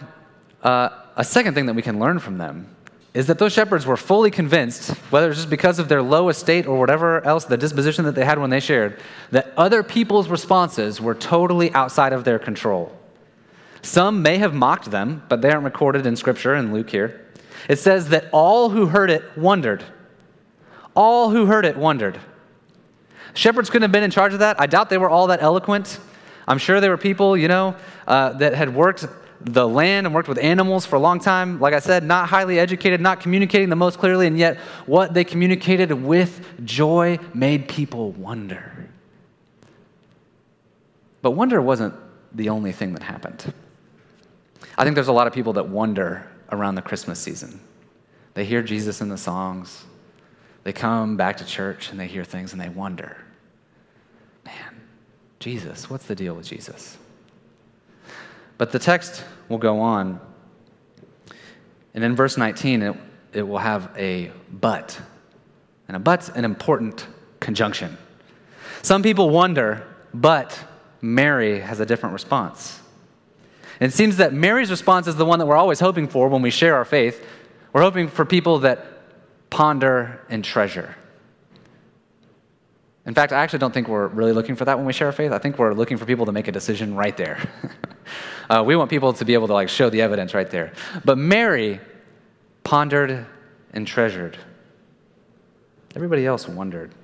uh, 0.62 0.90
a 1.16 1.24
second 1.24 1.54
thing 1.54 1.66
that 1.66 1.74
we 1.74 1.82
can 1.82 1.98
learn 1.98 2.18
from 2.18 2.38
them 2.38 2.76
is 3.12 3.26
that 3.26 3.38
those 3.38 3.52
shepherds 3.52 3.84
were 3.86 3.96
fully 3.96 4.30
convinced, 4.30 4.90
whether 5.10 5.30
it's 5.30 5.38
just 5.38 5.50
because 5.50 5.80
of 5.80 5.88
their 5.88 6.02
low 6.02 6.28
estate 6.28 6.66
or 6.66 6.78
whatever 6.78 7.24
else, 7.26 7.44
the 7.44 7.56
disposition 7.56 8.04
that 8.04 8.14
they 8.14 8.24
had 8.24 8.38
when 8.38 8.50
they 8.50 8.60
shared, 8.60 9.00
that 9.32 9.52
other 9.56 9.82
people's 9.82 10.28
responses 10.28 11.00
were 11.00 11.14
totally 11.14 11.72
outside 11.72 12.12
of 12.12 12.22
their 12.22 12.38
control. 12.38 12.96
Some 13.82 14.22
may 14.22 14.38
have 14.38 14.54
mocked 14.54 14.90
them, 14.90 15.22
but 15.28 15.40
they 15.40 15.50
aren't 15.50 15.64
recorded 15.64 16.06
in 16.06 16.16
Scripture 16.16 16.54
in 16.54 16.72
Luke 16.72 16.90
here. 16.90 17.26
It 17.68 17.78
says 17.78 18.08
that 18.10 18.26
all 18.32 18.70
who 18.70 18.86
heard 18.86 19.10
it 19.10 19.36
wondered. 19.36 19.84
All 20.94 21.30
who 21.30 21.46
heard 21.46 21.64
it 21.64 21.76
wondered. 21.76 22.18
Shepherds 23.34 23.70
couldn't 23.70 23.82
have 23.82 23.92
been 23.92 24.02
in 24.02 24.10
charge 24.10 24.32
of 24.32 24.40
that. 24.40 24.60
I 24.60 24.66
doubt 24.66 24.90
they 24.90 24.98
were 24.98 25.08
all 25.08 25.28
that 25.28 25.42
eloquent. 25.42 25.98
I'm 26.48 26.58
sure 26.58 26.80
there 26.80 26.90
were 26.90 26.98
people, 26.98 27.36
you 27.36 27.48
know, 27.48 27.76
uh, 28.06 28.32
that 28.34 28.54
had 28.54 28.74
worked 28.74 29.06
the 29.40 29.66
land 29.66 30.06
and 30.06 30.14
worked 30.14 30.28
with 30.28 30.38
animals 30.38 30.84
for 30.84 30.96
a 30.96 30.98
long 30.98 31.20
time. 31.20 31.60
Like 31.60 31.72
I 31.72 31.78
said, 31.78 32.04
not 32.04 32.28
highly 32.28 32.58
educated, 32.58 33.00
not 33.00 33.20
communicating 33.20 33.68
the 33.68 33.76
most 33.76 33.98
clearly, 33.98 34.26
and 34.26 34.36
yet 34.36 34.58
what 34.86 35.14
they 35.14 35.24
communicated 35.24 35.92
with 35.92 36.44
joy 36.64 37.18
made 37.32 37.68
people 37.68 38.12
wonder. 38.12 38.88
But 41.22 41.32
wonder 41.32 41.60
wasn't 41.60 41.94
the 42.32 42.48
only 42.48 42.72
thing 42.72 42.94
that 42.94 43.02
happened. 43.02 43.52
I 44.80 44.84
think 44.84 44.94
there's 44.94 45.08
a 45.08 45.12
lot 45.12 45.26
of 45.26 45.34
people 45.34 45.52
that 45.52 45.68
wonder 45.68 46.26
around 46.50 46.74
the 46.74 46.80
Christmas 46.80 47.18
season. 47.18 47.60
They 48.32 48.46
hear 48.46 48.62
Jesus 48.62 49.02
in 49.02 49.10
the 49.10 49.18
songs, 49.18 49.84
they 50.64 50.72
come 50.72 51.18
back 51.18 51.36
to 51.36 51.44
church 51.44 51.90
and 51.90 52.00
they 52.00 52.06
hear 52.06 52.24
things 52.24 52.52
and 52.52 52.60
they 52.62 52.70
wonder, 52.70 53.18
man, 54.42 54.80
Jesus, 55.38 55.90
what's 55.90 56.06
the 56.06 56.14
deal 56.14 56.32
with 56.32 56.46
Jesus? 56.46 56.96
But 58.56 58.72
the 58.72 58.78
text 58.78 59.22
will 59.50 59.58
go 59.58 59.80
on. 59.80 60.18
And 61.92 62.02
in 62.02 62.16
verse 62.16 62.38
19, 62.38 62.80
it, 62.80 62.96
it 63.34 63.42
will 63.42 63.58
have 63.58 63.90
a 63.98 64.32
but. 64.50 64.98
And 65.88 65.96
a 65.96 66.00
but's 66.00 66.30
an 66.30 66.46
important 66.46 67.06
conjunction. 67.38 67.98
Some 68.80 69.02
people 69.02 69.28
wonder, 69.28 69.86
but 70.14 70.58
Mary 71.02 71.60
has 71.60 71.80
a 71.80 71.86
different 71.86 72.14
response. 72.14 72.80
And 73.80 73.90
it 73.90 73.94
seems 73.94 74.18
that 74.18 74.34
Mary's 74.34 74.70
response 74.70 75.06
is 75.06 75.16
the 75.16 75.24
one 75.24 75.38
that 75.38 75.46
we're 75.46 75.56
always 75.56 75.80
hoping 75.80 76.06
for 76.06 76.28
when 76.28 76.42
we 76.42 76.50
share 76.50 76.76
our 76.76 76.84
faith. 76.84 77.26
We're 77.72 77.80
hoping 77.80 78.08
for 78.08 78.26
people 78.26 78.60
that 78.60 78.86
ponder 79.48 80.20
and 80.28 80.44
treasure. 80.44 80.94
In 83.06 83.14
fact, 83.14 83.32
I 83.32 83.42
actually 83.42 83.60
don't 83.60 83.72
think 83.72 83.88
we're 83.88 84.08
really 84.08 84.32
looking 84.32 84.54
for 84.54 84.66
that 84.66 84.76
when 84.76 84.86
we 84.86 84.92
share 84.92 85.06
our 85.06 85.12
faith. 85.12 85.32
I 85.32 85.38
think 85.38 85.58
we're 85.58 85.72
looking 85.72 85.96
for 85.96 86.04
people 86.04 86.26
to 86.26 86.32
make 86.32 86.46
a 86.46 86.52
decision 86.52 86.94
right 86.94 87.16
there. 87.16 87.38
uh, 88.50 88.62
we 88.64 88.76
want 88.76 88.90
people 88.90 89.14
to 89.14 89.24
be 89.24 89.32
able 89.32 89.46
to 89.46 89.54
like 89.54 89.70
show 89.70 89.88
the 89.88 90.02
evidence 90.02 90.34
right 90.34 90.50
there. 90.50 90.74
But 91.04 91.16
Mary 91.16 91.80
pondered 92.64 93.26
and 93.72 93.86
treasured. 93.86 94.36
Everybody 95.96 96.26
else 96.26 96.46
wondered. 96.46 96.94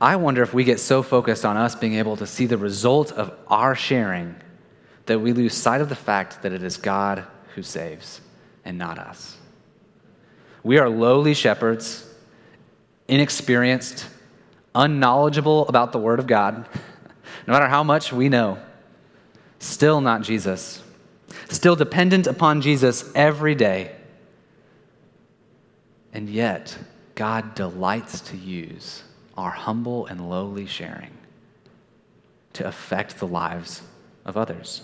I 0.00 0.16
wonder 0.16 0.42
if 0.42 0.54
we 0.54 0.64
get 0.64 0.78
so 0.80 1.02
focused 1.02 1.44
on 1.44 1.56
us 1.56 1.74
being 1.74 1.94
able 1.94 2.16
to 2.18 2.26
see 2.26 2.46
the 2.46 2.56
result 2.56 3.12
of 3.12 3.36
our 3.48 3.74
sharing 3.74 4.36
that 5.10 5.18
we 5.18 5.32
lose 5.32 5.54
sight 5.54 5.80
of 5.80 5.88
the 5.88 5.96
fact 5.96 6.42
that 6.42 6.52
it 6.52 6.62
is 6.62 6.76
God 6.76 7.24
who 7.56 7.64
saves 7.64 8.20
and 8.64 8.78
not 8.78 8.96
us. 8.96 9.36
We 10.62 10.78
are 10.78 10.88
lowly 10.88 11.34
shepherds 11.34 12.08
inexperienced, 13.08 14.06
unknowledgeable 14.72 15.66
about 15.66 15.90
the 15.90 15.98
Word 15.98 16.20
of 16.20 16.28
God, 16.28 16.68
no 17.48 17.52
matter 17.52 17.66
how 17.66 17.82
much 17.82 18.12
we 18.12 18.28
know, 18.28 18.58
still 19.58 20.00
not 20.00 20.22
Jesus, 20.22 20.80
still 21.48 21.74
dependent 21.74 22.28
upon 22.28 22.60
Jesus 22.60 23.10
every 23.16 23.56
day. 23.56 23.96
And 26.12 26.30
yet, 26.30 26.78
God 27.16 27.56
delights 27.56 28.20
to 28.20 28.36
use 28.36 29.02
our 29.36 29.50
humble 29.50 30.06
and 30.06 30.30
lowly 30.30 30.66
sharing 30.66 31.18
to 32.52 32.64
affect 32.68 33.18
the 33.18 33.26
lives 33.26 33.82
of 34.24 34.36
others. 34.36 34.82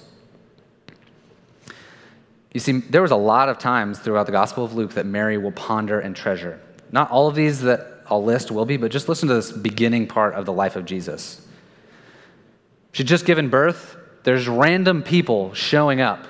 You 2.53 2.61
see, 2.61 2.81
there 2.81 3.03
was 3.03 3.11
a 3.11 3.17
lot 3.17 3.49
of 3.49 3.59
times 3.59 3.99
throughout 3.99 4.27
the 4.27 4.33
Gospel 4.33 4.65
of 4.65 4.75
Luke 4.75 4.95
that 4.95 5.07
Mary 5.07 5.37
will 5.37 5.53
ponder 5.53 6.01
and 6.01 6.17
treasure. 6.17 6.61
Not 6.91 7.11
all 7.11 7.29
of 7.29 7.35
these 7.35 7.61
that 7.63 8.03
I'll 8.09 8.25
list 8.25 8.51
will 8.51 8.65
be, 8.65 8.77
but 8.77 8.91
just 8.91 9.09
listen 9.09 9.29
to 9.29 9.35
this 9.35 9.53
beginning 9.53 10.07
part 10.07 10.35
of 10.35 10.47
the 10.47 10.53
life 10.53 10.77
of 10.77 10.85
Jesus. 10.85 11.47
She'd 12.93 13.07
just 13.07 13.27
given 13.27 13.51
birth. 13.51 13.97
There's 14.23 14.49
random 14.49 15.03
people 15.03 15.53
showing 15.55 16.01
up 16.01 16.27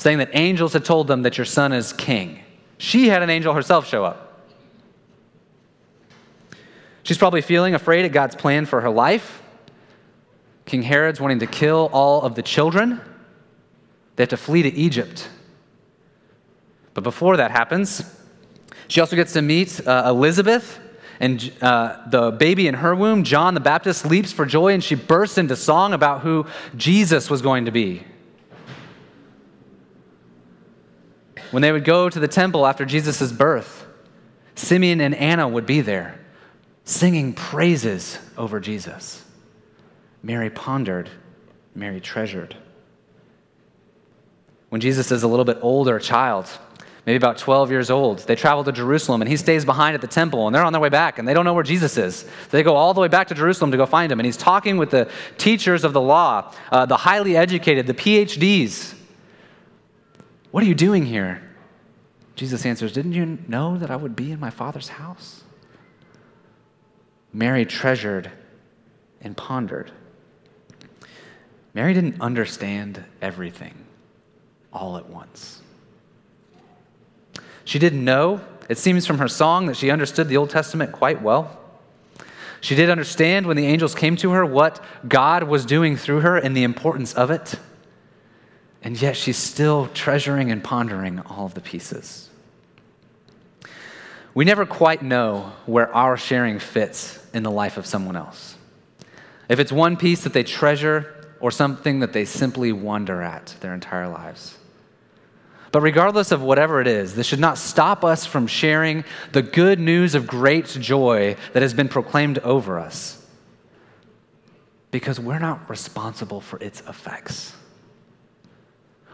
saying 0.00 0.16
that 0.16 0.30
angels 0.32 0.72
had 0.72 0.82
told 0.82 1.06
them 1.06 1.22
that 1.22 1.36
your 1.36 1.44
son 1.44 1.74
is 1.74 1.92
king. 1.92 2.40
She 2.78 3.08
had 3.08 3.22
an 3.22 3.28
angel 3.28 3.52
herself 3.52 3.86
show 3.86 4.02
up. 4.02 4.48
She's 7.02 7.18
probably 7.18 7.42
feeling 7.42 7.74
afraid 7.74 8.06
at 8.06 8.12
God's 8.12 8.34
plan 8.34 8.64
for 8.64 8.80
her 8.80 8.88
life. 8.88 9.42
King 10.64 10.82
Herod's 10.82 11.20
wanting 11.20 11.40
to 11.40 11.46
kill 11.46 11.90
all 11.92 12.22
of 12.22 12.34
the 12.34 12.42
children. 12.42 13.00
They 14.20 14.24
have 14.24 14.28
to 14.28 14.36
flee 14.36 14.60
to 14.64 14.68
Egypt. 14.74 15.30
But 16.92 17.04
before 17.04 17.38
that 17.38 17.52
happens, 17.52 18.04
she 18.86 19.00
also 19.00 19.16
gets 19.16 19.32
to 19.32 19.40
meet 19.40 19.80
uh, 19.86 20.02
Elizabeth 20.08 20.78
and 21.20 21.50
uh, 21.62 22.06
the 22.06 22.30
baby 22.30 22.68
in 22.68 22.74
her 22.74 22.94
womb, 22.94 23.24
John 23.24 23.54
the 23.54 23.60
Baptist, 23.60 24.04
leaps 24.04 24.30
for 24.30 24.44
joy 24.44 24.74
and 24.74 24.84
she 24.84 24.94
bursts 24.94 25.38
into 25.38 25.56
song 25.56 25.94
about 25.94 26.20
who 26.20 26.44
Jesus 26.76 27.30
was 27.30 27.40
going 27.40 27.64
to 27.64 27.70
be. 27.70 28.04
When 31.50 31.62
they 31.62 31.72
would 31.72 31.86
go 31.86 32.10
to 32.10 32.20
the 32.20 32.28
temple 32.28 32.66
after 32.66 32.84
Jesus' 32.84 33.32
birth, 33.32 33.86
Simeon 34.54 35.00
and 35.00 35.14
Anna 35.14 35.48
would 35.48 35.64
be 35.64 35.80
there 35.80 36.20
singing 36.84 37.32
praises 37.32 38.18
over 38.36 38.60
Jesus. 38.60 39.24
Mary 40.22 40.50
pondered, 40.50 41.08
Mary 41.74 42.02
treasured. 42.02 42.54
When 44.70 44.80
Jesus 44.80 45.10
is 45.10 45.24
a 45.24 45.28
little 45.28 45.44
bit 45.44 45.58
older, 45.62 45.96
a 45.96 46.00
child, 46.00 46.48
maybe 47.04 47.16
about 47.16 47.38
12 47.38 47.72
years 47.72 47.90
old, 47.90 48.20
they 48.20 48.36
travel 48.36 48.62
to 48.64 48.72
Jerusalem 48.72 49.20
and 49.20 49.28
he 49.28 49.36
stays 49.36 49.64
behind 49.64 49.96
at 49.96 50.00
the 50.00 50.06
temple 50.06 50.46
and 50.46 50.54
they're 50.54 50.64
on 50.64 50.72
their 50.72 50.80
way 50.80 50.88
back 50.88 51.18
and 51.18 51.26
they 51.26 51.34
don't 51.34 51.44
know 51.44 51.54
where 51.54 51.64
Jesus 51.64 51.98
is. 51.98 52.20
So 52.20 52.28
they 52.50 52.62
go 52.62 52.76
all 52.76 52.94
the 52.94 53.00
way 53.00 53.08
back 53.08 53.28
to 53.28 53.34
Jerusalem 53.34 53.72
to 53.72 53.76
go 53.76 53.84
find 53.84 54.10
him. 54.10 54.20
And 54.20 54.26
he's 54.26 54.36
talking 54.36 54.78
with 54.78 54.90
the 54.90 55.10
teachers 55.38 55.82
of 55.82 55.92
the 55.92 56.00
law, 56.00 56.54
uh, 56.70 56.86
the 56.86 56.96
highly 56.96 57.36
educated, 57.36 57.88
the 57.88 57.94
PhDs. 57.94 58.94
What 60.52 60.62
are 60.62 60.66
you 60.66 60.76
doing 60.76 61.04
here? 61.04 61.42
Jesus 62.36 62.64
answers, 62.64 62.92
Didn't 62.92 63.12
you 63.12 63.38
know 63.48 63.76
that 63.76 63.90
I 63.90 63.96
would 63.96 64.14
be 64.14 64.30
in 64.30 64.38
my 64.38 64.50
Father's 64.50 64.88
house? 64.88 65.42
Mary 67.32 67.64
treasured 67.64 68.30
and 69.20 69.36
pondered. 69.36 69.90
Mary 71.74 71.92
didn't 71.92 72.20
understand 72.20 73.04
everything 73.20 73.74
all 74.72 74.96
at 74.96 75.08
once. 75.08 75.60
She 77.64 77.78
didn't 77.78 78.04
know, 78.04 78.40
it 78.68 78.78
seems 78.78 79.06
from 79.06 79.18
her 79.18 79.28
song, 79.28 79.66
that 79.66 79.76
she 79.76 79.90
understood 79.90 80.28
the 80.28 80.36
Old 80.36 80.50
Testament 80.50 80.92
quite 80.92 81.22
well. 81.22 81.58
She 82.60 82.74
did 82.74 82.90
understand 82.90 83.46
when 83.46 83.56
the 83.56 83.66
angels 83.66 83.94
came 83.94 84.16
to 84.16 84.30
her 84.32 84.44
what 84.44 84.82
God 85.08 85.44
was 85.44 85.64
doing 85.64 85.96
through 85.96 86.20
her 86.20 86.36
and 86.36 86.56
the 86.56 86.62
importance 86.62 87.14
of 87.14 87.30
it. 87.30 87.54
And 88.82 89.00
yet 89.00 89.16
she's 89.16 89.36
still 89.36 89.88
treasuring 89.94 90.50
and 90.50 90.62
pondering 90.62 91.20
all 91.20 91.46
of 91.46 91.54
the 91.54 91.60
pieces. 91.60 92.28
We 94.34 94.44
never 94.44 94.64
quite 94.64 95.02
know 95.02 95.52
where 95.66 95.92
our 95.94 96.16
sharing 96.16 96.58
fits 96.58 97.18
in 97.34 97.42
the 97.42 97.50
life 97.50 97.76
of 97.76 97.86
someone 97.86 98.16
else. 98.16 98.56
If 99.48 99.58
it's 99.58 99.72
one 99.72 99.96
piece 99.96 100.22
that 100.24 100.32
they 100.32 100.44
treasure 100.44 101.32
or 101.40 101.50
something 101.50 102.00
that 102.00 102.12
they 102.12 102.24
simply 102.24 102.72
wonder 102.72 103.22
at 103.22 103.56
their 103.60 103.74
entire 103.74 104.08
lives. 104.08 104.56
But 105.72 105.82
regardless 105.82 106.32
of 106.32 106.42
whatever 106.42 106.80
it 106.80 106.88
is, 106.88 107.14
this 107.14 107.26
should 107.26 107.40
not 107.40 107.56
stop 107.56 108.04
us 108.04 108.26
from 108.26 108.46
sharing 108.46 109.04
the 109.32 109.42
good 109.42 109.78
news 109.78 110.14
of 110.14 110.26
great 110.26 110.66
joy 110.66 111.36
that 111.52 111.62
has 111.62 111.74
been 111.74 111.88
proclaimed 111.88 112.38
over 112.40 112.78
us. 112.78 113.24
Because 114.90 115.20
we're 115.20 115.38
not 115.38 115.70
responsible 115.70 116.40
for 116.40 116.58
its 116.58 116.80
effects. 116.88 117.54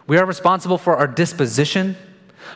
We 0.07 0.17
are 0.17 0.25
responsible 0.25 0.79
for 0.79 0.97
our 0.97 1.07
disposition 1.07 1.97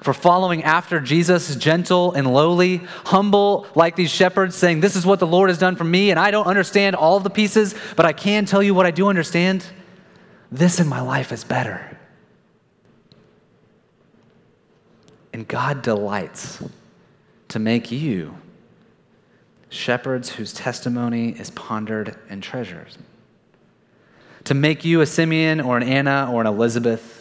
for 0.02 0.14
following 0.14 0.62
after 0.62 1.00
Jesus, 1.00 1.54
gentle 1.56 2.12
and 2.12 2.32
lowly, 2.32 2.78
humble 3.04 3.66
like 3.74 3.96
these 3.96 4.10
shepherds, 4.10 4.54
saying, 4.54 4.80
This 4.80 4.96
is 4.96 5.04
what 5.04 5.18
the 5.18 5.26
Lord 5.26 5.50
has 5.50 5.58
done 5.58 5.76
for 5.76 5.84
me, 5.84 6.10
and 6.10 6.18
I 6.18 6.30
don't 6.30 6.46
understand 6.46 6.96
all 6.96 7.20
the 7.20 7.28
pieces, 7.28 7.74
but 7.96 8.06
I 8.06 8.12
can 8.12 8.46
tell 8.46 8.62
you 8.62 8.72
what 8.72 8.86
I 8.86 8.92
do 8.92 9.08
understand. 9.08 9.64
This 10.50 10.80
in 10.80 10.88
my 10.88 11.00
life 11.00 11.32
is 11.32 11.44
better. 11.44 11.89
And 15.32 15.46
God 15.46 15.82
delights 15.82 16.62
to 17.48 17.58
make 17.58 17.90
you 17.92 18.36
shepherds 19.68 20.30
whose 20.30 20.52
testimony 20.52 21.30
is 21.30 21.50
pondered 21.50 22.16
and 22.28 22.42
treasured. 22.42 22.88
To 24.44 24.54
make 24.54 24.84
you 24.84 25.00
a 25.00 25.06
Simeon 25.06 25.60
or 25.60 25.76
an 25.76 25.82
Anna 25.82 26.30
or 26.32 26.40
an 26.40 26.46
Elizabeth 26.46 27.20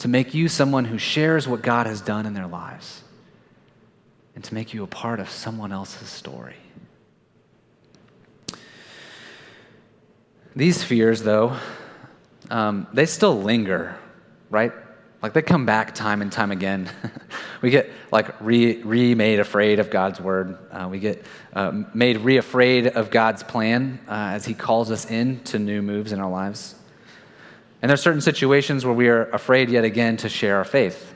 to 0.00 0.08
make 0.08 0.32
you 0.32 0.48
someone 0.48 0.86
who 0.86 0.96
shares 0.96 1.46
what 1.46 1.60
God 1.60 1.86
has 1.86 2.00
done 2.00 2.24
in 2.24 2.32
their 2.32 2.46
lives, 2.46 3.02
and 4.34 4.42
to 4.42 4.54
make 4.54 4.72
you 4.72 4.82
a 4.82 4.86
part 4.86 5.20
of 5.20 5.28
someone 5.28 5.72
else's 5.72 6.08
story. 6.08 6.56
These 10.56 10.82
fears, 10.82 11.22
though, 11.22 11.54
um, 12.50 12.86
they 12.94 13.04
still 13.04 13.42
linger, 13.42 13.94
right? 14.48 14.72
Like 15.22 15.34
they 15.34 15.42
come 15.42 15.66
back 15.66 15.94
time 15.94 16.22
and 16.22 16.32
time 16.32 16.50
again. 16.50 16.90
we 17.62 17.70
get 17.70 17.90
like 18.10 18.40
re, 18.40 18.82
remade 18.82 19.38
afraid 19.38 19.78
of 19.78 19.90
God's 19.90 20.20
word. 20.20 20.56
Uh, 20.70 20.88
we 20.90 20.98
get 20.98 21.24
uh, 21.52 21.82
made 21.92 22.18
re 22.18 22.38
afraid 22.38 22.86
of 22.86 23.10
God's 23.10 23.42
plan 23.42 24.00
uh, 24.08 24.32
as 24.32 24.46
He 24.46 24.54
calls 24.54 24.90
us 24.90 25.10
in 25.10 25.40
to 25.44 25.58
new 25.58 25.82
moves 25.82 26.12
in 26.12 26.20
our 26.20 26.30
lives. 26.30 26.74
And 27.82 27.90
there 27.90 27.94
are 27.94 27.98
certain 27.98 28.20
situations 28.20 28.84
where 28.84 28.94
we 28.94 29.08
are 29.08 29.24
afraid 29.30 29.68
yet 29.70 29.84
again 29.84 30.16
to 30.18 30.28
share 30.28 30.56
our 30.56 30.64
faith. 30.64 31.14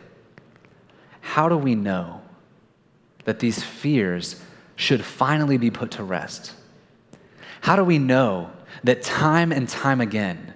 How 1.20 1.48
do 1.48 1.56
we 1.56 1.74
know 1.74 2.20
that 3.24 3.38
these 3.38 3.62
fears 3.62 4.40
should 4.76 5.02
finally 5.04 5.56
be 5.56 5.70
put 5.70 5.92
to 5.92 6.04
rest? 6.04 6.52
How 7.62 7.76
do 7.76 7.84
we 7.84 7.98
know 7.98 8.50
that 8.82 9.02
time 9.02 9.50
and 9.50 9.66
time 9.66 10.02
again 10.02 10.52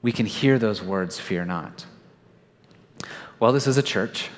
we 0.00 0.12
can 0.12 0.24
hear 0.24 0.58
those 0.58 0.82
words, 0.82 1.18
fear 1.18 1.44
not? 1.44 1.84
Well, 3.44 3.52
this 3.52 3.66
is 3.66 3.76
a 3.76 3.82
church. 3.82 4.30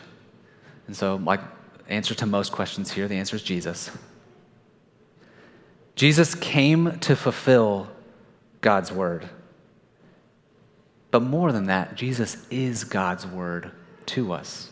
And 0.89 0.97
so, 0.97 1.17
my 1.17 1.39
answer 1.89 2.13
to 2.17 2.27
most 2.27 2.51
questions 2.51 2.91
here, 2.91 3.07
the 3.07 3.15
answer 3.15 3.37
is 3.37 3.43
Jesus. 3.45 3.89
Jesus 5.95 6.35
came 6.35 6.99
to 6.99 7.15
fulfill 7.15 7.87
God's 8.63 8.91
word. 8.91 9.29
But 11.13 11.21
more 11.21 11.53
than 11.53 11.67
that, 11.67 11.95
Jesus 11.95 12.45
is 12.51 12.83
God's 12.83 13.25
word 13.25 13.71
to 14.07 14.33
us. 14.33 14.71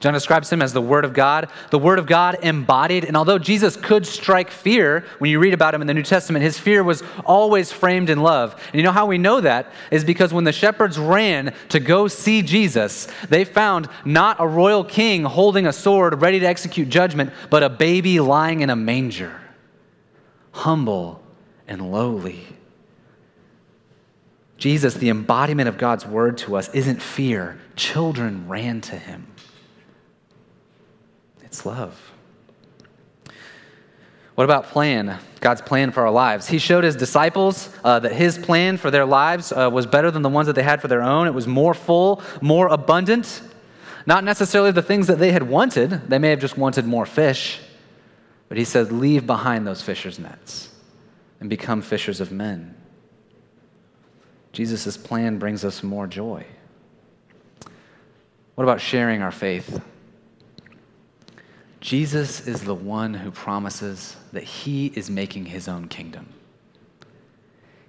John 0.00 0.14
describes 0.14 0.50
him 0.50 0.62
as 0.62 0.72
the 0.72 0.80
Word 0.80 1.04
of 1.04 1.12
God, 1.12 1.50
the 1.68 1.78
Word 1.78 1.98
of 1.98 2.06
God 2.06 2.38
embodied. 2.42 3.04
And 3.04 3.18
although 3.18 3.38
Jesus 3.38 3.76
could 3.76 4.06
strike 4.06 4.50
fear, 4.50 5.04
when 5.18 5.30
you 5.30 5.38
read 5.38 5.52
about 5.52 5.74
him 5.74 5.82
in 5.82 5.86
the 5.86 5.92
New 5.92 6.02
Testament, 6.02 6.42
his 6.42 6.58
fear 6.58 6.82
was 6.82 7.02
always 7.26 7.70
framed 7.70 8.08
in 8.08 8.18
love. 8.18 8.58
And 8.68 8.76
you 8.76 8.82
know 8.82 8.92
how 8.92 9.04
we 9.04 9.18
know 9.18 9.42
that? 9.42 9.70
Is 9.90 10.02
because 10.02 10.32
when 10.32 10.44
the 10.44 10.52
shepherds 10.52 10.98
ran 10.98 11.54
to 11.68 11.80
go 11.80 12.08
see 12.08 12.40
Jesus, 12.40 13.08
they 13.28 13.44
found 13.44 13.90
not 14.06 14.38
a 14.40 14.46
royal 14.46 14.84
king 14.84 15.22
holding 15.24 15.66
a 15.66 15.72
sword 15.72 16.22
ready 16.22 16.40
to 16.40 16.46
execute 16.46 16.88
judgment, 16.88 17.30
but 17.50 17.62
a 17.62 17.68
baby 17.68 18.20
lying 18.20 18.62
in 18.62 18.70
a 18.70 18.76
manger, 18.76 19.38
humble 20.52 21.22
and 21.68 21.92
lowly. 21.92 22.46
Jesus, 24.56 24.94
the 24.94 25.10
embodiment 25.10 25.68
of 25.68 25.76
God's 25.76 26.06
word 26.06 26.38
to 26.38 26.56
us, 26.56 26.70
isn't 26.70 27.02
fear. 27.02 27.58
Children 27.76 28.48
ran 28.48 28.80
to 28.82 28.96
him. 28.96 29.26
It's 31.50 31.66
love. 31.66 32.00
What 34.36 34.44
about 34.44 34.66
plan? 34.66 35.18
God's 35.40 35.60
plan 35.60 35.90
for 35.90 36.02
our 36.02 36.12
lives. 36.12 36.46
He 36.46 36.58
showed 36.58 36.84
his 36.84 36.94
disciples 36.94 37.68
uh, 37.82 37.98
that 37.98 38.12
his 38.12 38.38
plan 38.38 38.76
for 38.76 38.88
their 38.92 39.04
lives 39.04 39.50
uh, 39.52 39.68
was 39.70 39.84
better 39.84 40.12
than 40.12 40.22
the 40.22 40.28
ones 40.28 40.46
that 40.46 40.54
they 40.54 40.62
had 40.62 40.80
for 40.80 40.86
their 40.86 41.02
own. 41.02 41.26
It 41.26 41.34
was 41.34 41.48
more 41.48 41.74
full, 41.74 42.22
more 42.40 42.68
abundant. 42.68 43.42
Not 44.06 44.22
necessarily 44.22 44.70
the 44.70 44.80
things 44.80 45.08
that 45.08 45.18
they 45.18 45.32
had 45.32 45.42
wanted, 45.42 45.90
they 46.08 46.18
may 46.18 46.30
have 46.30 46.40
just 46.40 46.56
wanted 46.56 46.86
more 46.86 47.04
fish. 47.04 47.58
But 48.48 48.56
he 48.56 48.64
said, 48.64 48.92
Leave 48.92 49.26
behind 49.26 49.66
those 49.66 49.82
fishers' 49.82 50.20
nets 50.20 50.72
and 51.40 51.50
become 51.50 51.82
fishers 51.82 52.20
of 52.20 52.30
men. 52.30 52.76
Jesus' 54.52 54.96
plan 54.96 55.38
brings 55.40 55.64
us 55.64 55.82
more 55.82 56.06
joy. 56.06 56.46
What 58.54 58.64
about 58.64 58.80
sharing 58.80 59.20
our 59.20 59.32
faith? 59.32 59.82
Jesus 61.80 62.46
is 62.46 62.62
the 62.62 62.74
one 62.74 63.14
who 63.14 63.30
promises 63.30 64.16
that 64.32 64.42
he 64.42 64.88
is 64.94 65.08
making 65.08 65.46
his 65.46 65.66
own 65.66 65.88
kingdom. 65.88 66.28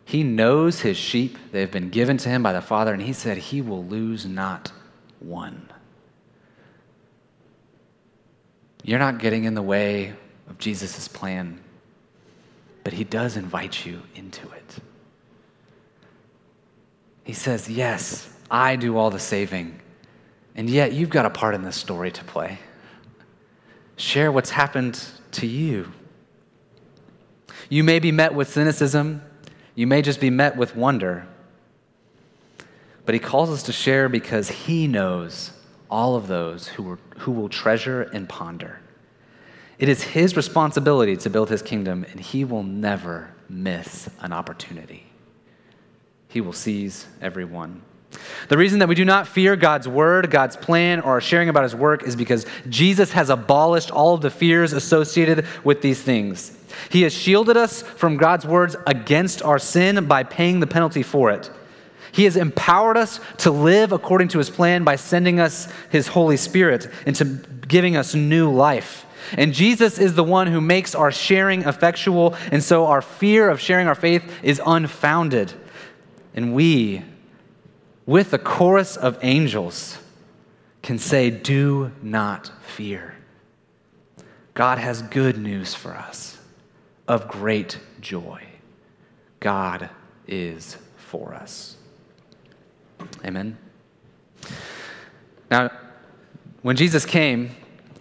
He 0.05 0.23
knows 0.23 0.81
his 0.81 0.97
sheep, 0.97 1.37
they 1.51 1.61
have 1.61 1.71
been 1.71 1.89
given 1.89 2.17
to 2.17 2.29
him 2.29 2.41
by 2.41 2.53
the 2.53 2.61
Father, 2.61 2.93
and 2.93 3.01
he 3.01 3.13
said 3.13 3.37
he 3.37 3.61
will 3.61 3.85
lose 3.85 4.25
not 4.25 4.71
one. 5.19 5.69
You're 8.83 8.99
not 8.99 9.19
getting 9.19 9.43
in 9.43 9.53
the 9.53 9.61
way 9.61 10.13
of 10.49 10.57
Jesus' 10.57 11.07
plan, 11.07 11.59
but 12.83 12.93
he 12.93 13.03
does 13.03 13.37
invite 13.37 13.85
you 13.85 14.01
into 14.15 14.49
it. 14.49 14.77
He 17.23 17.33
says, 17.33 17.69
Yes, 17.69 18.29
I 18.49 18.75
do 18.75 18.97
all 18.97 19.11
the 19.11 19.19
saving. 19.19 19.79
And 20.55 20.69
yet 20.69 20.91
you've 20.93 21.09
got 21.09 21.25
a 21.25 21.29
part 21.29 21.55
in 21.55 21.63
this 21.63 21.77
story 21.77 22.11
to 22.11 22.23
play. 22.25 22.59
Share 23.97 24.31
what's 24.31 24.49
happened 24.49 25.03
to 25.33 25.47
you. 25.47 25.91
You 27.69 27.83
may 27.83 27.99
be 27.99 28.11
met 28.11 28.33
with 28.33 28.49
cynicism, 28.49 29.21
you 29.75 29.87
may 29.87 30.01
just 30.01 30.19
be 30.19 30.29
met 30.29 30.57
with 30.57 30.75
wonder. 30.75 31.27
But 33.05 33.13
he 33.13 33.19
calls 33.19 33.49
us 33.49 33.63
to 33.63 33.71
share 33.71 34.09
because 34.09 34.49
he 34.49 34.87
knows 34.87 35.51
all 35.89 36.15
of 36.15 36.27
those 36.27 36.67
who, 36.67 36.89
are, 36.91 36.99
who 37.19 37.31
will 37.31 37.49
treasure 37.49 38.03
and 38.03 38.27
ponder. 38.27 38.79
It 39.79 39.89
is 39.89 40.03
his 40.03 40.35
responsibility 40.35 41.17
to 41.17 41.29
build 41.29 41.49
his 41.49 41.61
kingdom, 41.61 42.05
and 42.11 42.19
he 42.19 42.45
will 42.45 42.63
never 42.63 43.33
miss 43.49 44.09
an 44.19 44.31
opportunity. 44.31 45.05
He 46.27 46.39
will 46.39 46.53
seize 46.53 47.07
every 47.21 47.45
one. 47.45 47.81
The 48.49 48.57
reason 48.57 48.79
that 48.79 48.89
we 48.89 48.95
do 48.95 49.05
not 49.05 49.27
fear 49.27 49.55
God's 49.55 49.87
word, 49.87 50.29
God's 50.29 50.57
plan, 50.57 50.99
or 50.99 51.11
our 51.11 51.21
sharing 51.21 51.49
about 51.49 51.63
his 51.63 51.75
work 51.75 52.03
is 52.03 52.15
because 52.15 52.45
Jesus 52.67 53.11
has 53.13 53.29
abolished 53.29 53.91
all 53.91 54.13
of 54.13 54.21
the 54.21 54.29
fears 54.29 54.73
associated 54.73 55.45
with 55.63 55.81
these 55.81 56.01
things. 56.01 56.57
He 56.89 57.03
has 57.03 57.13
shielded 57.13 57.57
us 57.57 57.81
from 57.81 58.17
God's 58.17 58.45
words 58.45 58.75
against 58.85 59.41
our 59.43 59.59
sin 59.59 60.05
by 60.07 60.23
paying 60.23 60.59
the 60.59 60.67
penalty 60.67 61.03
for 61.03 61.31
it. 61.31 61.49
He 62.11 62.25
has 62.25 62.35
empowered 62.35 62.97
us 62.97 63.19
to 63.39 63.51
live 63.51 63.91
according 63.91 64.29
to 64.29 64.37
his 64.37 64.49
plan 64.49 64.83
by 64.83 64.97
sending 64.97 65.39
us 65.39 65.71
his 65.89 66.07
Holy 66.07 66.37
Spirit 66.37 66.89
and 67.05 67.65
giving 67.67 67.95
us 67.95 68.13
new 68.13 68.51
life. 68.51 69.05
And 69.37 69.53
Jesus 69.53 69.97
is 69.97 70.15
the 70.15 70.23
one 70.23 70.47
who 70.47 70.59
makes 70.59 70.93
our 70.93 71.11
sharing 71.11 71.61
effectual, 71.61 72.35
and 72.51 72.61
so 72.61 72.87
our 72.87 73.01
fear 73.01 73.49
of 73.49 73.61
sharing 73.61 73.87
our 73.87 73.95
faith 73.95 74.23
is 74.43 74.61
unfounded. 74.65 75.53
And 76.33 76.53
we, 76.53 77.03
with 78.11 78.33
a 78.33 78.37
chorus 78.37 78.97
of 78.97 79.17
angels, 79.21 79.97
can 80.81 80.99
say, 80.99 81.29
Do 81.29 81.93
not 82.01 82.51
fear. 82.61 83.15
God 84.53 84.79
has 84.79 85.01
good 85.01 85.37
news 85.37 85.73
for 85.73 85.93
us 85.93 86.37
of 87.07 87.29
great 87.29 87.79
joy. 88.01 88.43
God 89.39 89.89
is 90.27 90.75
for 90.97 91.33
us. 91.33 91.77
Amen. 93.23 93.57
Now, 95.49 95.71
when 96.63 96.75
Jesus 96.75 97.05
came, 97.05 97.51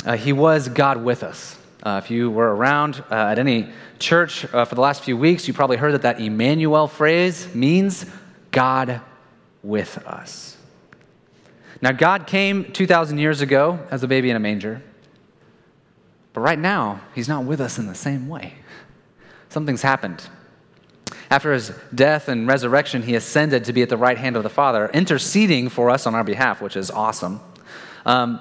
uh, 0.04 0.16
he 0.16 0.32
was 0.32 0.68
God 0.68 1.04
with 1.04 1.22
us. 1.22 1.56
Uh, 1.84 2.00
if 2.02 2.10
you 2.10 2.32
were 2.32 2.52
around 2.52 3.04
uh, 3.12 3.14
at 3.14 3.38
any 3.38 3.68
church 4.00 4.44
uh, 4.52 4.64
for 4.64 4.74
the 4.74 4.80
last 4.80 5.04
few 5.04 5.16
weeks, 5.16 5.46
you 5.46 5.54
probably 5.54 5.76
heard 5.76 5.94
that 5.94 6.02
that 6.02 6.20
Emmanuel 6.20 6.88
phrase 6.88 7.54
means 7.54 8.06
God 8.50 9.02
with 9.62 9.98
us. 10.06 10.56
Now, 11.82 11.92
God 11.92 12.26
came 12.26 12.72
2,000 12.72 13.18
years 13.18 13.40
ago 13.40 13.78
as 13.90 14.02
a 14.02 14.08
baby 14.08 14.30
in 14.30 14.36
a 14.36 14.40
manger, 14.40 14.82
but 16.32 16.40
right 16.42 16.58
now, 16.58 17.00
He's 17.14 17.28
not 17.28 17.44
with 17.44 17.60
us 17.60 17.78
in 17.78 17.86
the 17.86 17.94
same 17.94 18.28
way. 18.28 18.54
Something's 19.48 19.82
happened. 19.82 20.22
After 21.30 21.52
his 21.52 21.72
death 21.94 22.28
and 22.28 22.48
resurrection, 22.48 23.02
he 23.02 23.14
ascended 23.14 23.64
to 23.64 23.72
be 23.72 23.82
at 23.82 23.88
the 23.88 23.96
right 23.96 24.18
hand 24.18 24.36
of 24.36 24.42
the 24.42 24.50
Father, 24.50 24.90
interceding 24.92 25.68
for 25.68 25.88
us 25.88 26.06
on 26.06 26.14
our 26.14 26.24
behalf, 26.24 26.60
which 26.60 26.76
is 26.76 26.90
awesome. 26.90 27.40
Um, 28.04 28.40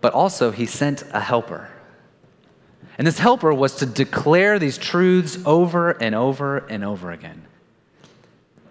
but 0.00 0.14
also, 0.14 0.50
he 0.50 0.64
sent 0.64 1.04
a 1.12 1.20
helper. 1.20 1.68
And 2.96 3.06
this 3.06 3.18
helper 3.18 3.52
was 3.52 3.76
to 3.76 3.86
declare 3.86 4.58
these 4.58 4.78
truths 4.78 5.38
over 5.44 5.90
and 5.90 6.14
over 6.14 6.58
and 6.58 6.84
over 6.84 7.10
again. 7.10 7.46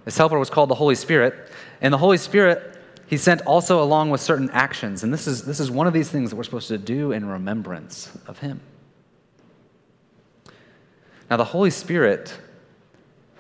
This 0.06 0.18
helper 0.18 0.40
was 0.40 0.50
called 0.50 0.70
the 0.70 0.76
Holy 0.76 0.96
Spirit. 0.96 1.52
And 1.82 1.94
the 1.94 1.98
Holy 1.98 2.18
Spirit, 2.18 2.78
he 3.08 3.18
sent 3.18 3.42
also 3.42 3.84
along 3.84 4.10
with 4.10 4.22
certain 4.22 4.50
actions. 4.52 5.04
And 5.04 5.14
this 5.14 5.28
is, 5.28 5.44
this 5.44 5.60
is 5.60 5.70
one 5.70 5.88
of 5.88 5.94
these 5.94 6.10
things 6.10 6.30
that 6.30 6.36
we're 6.36 6.44
supposed 6.44 6.68
to 6.70 6.78
do 6.78 7.12
in 7.12 7.26
remembrance 7.26 8.16
of 8.28 8.40
him. 8.40 8.62
Now, 11.30 11.38
the 11.38 11.46
Holy 11.46 11.70
Spirit, 11.70 12.36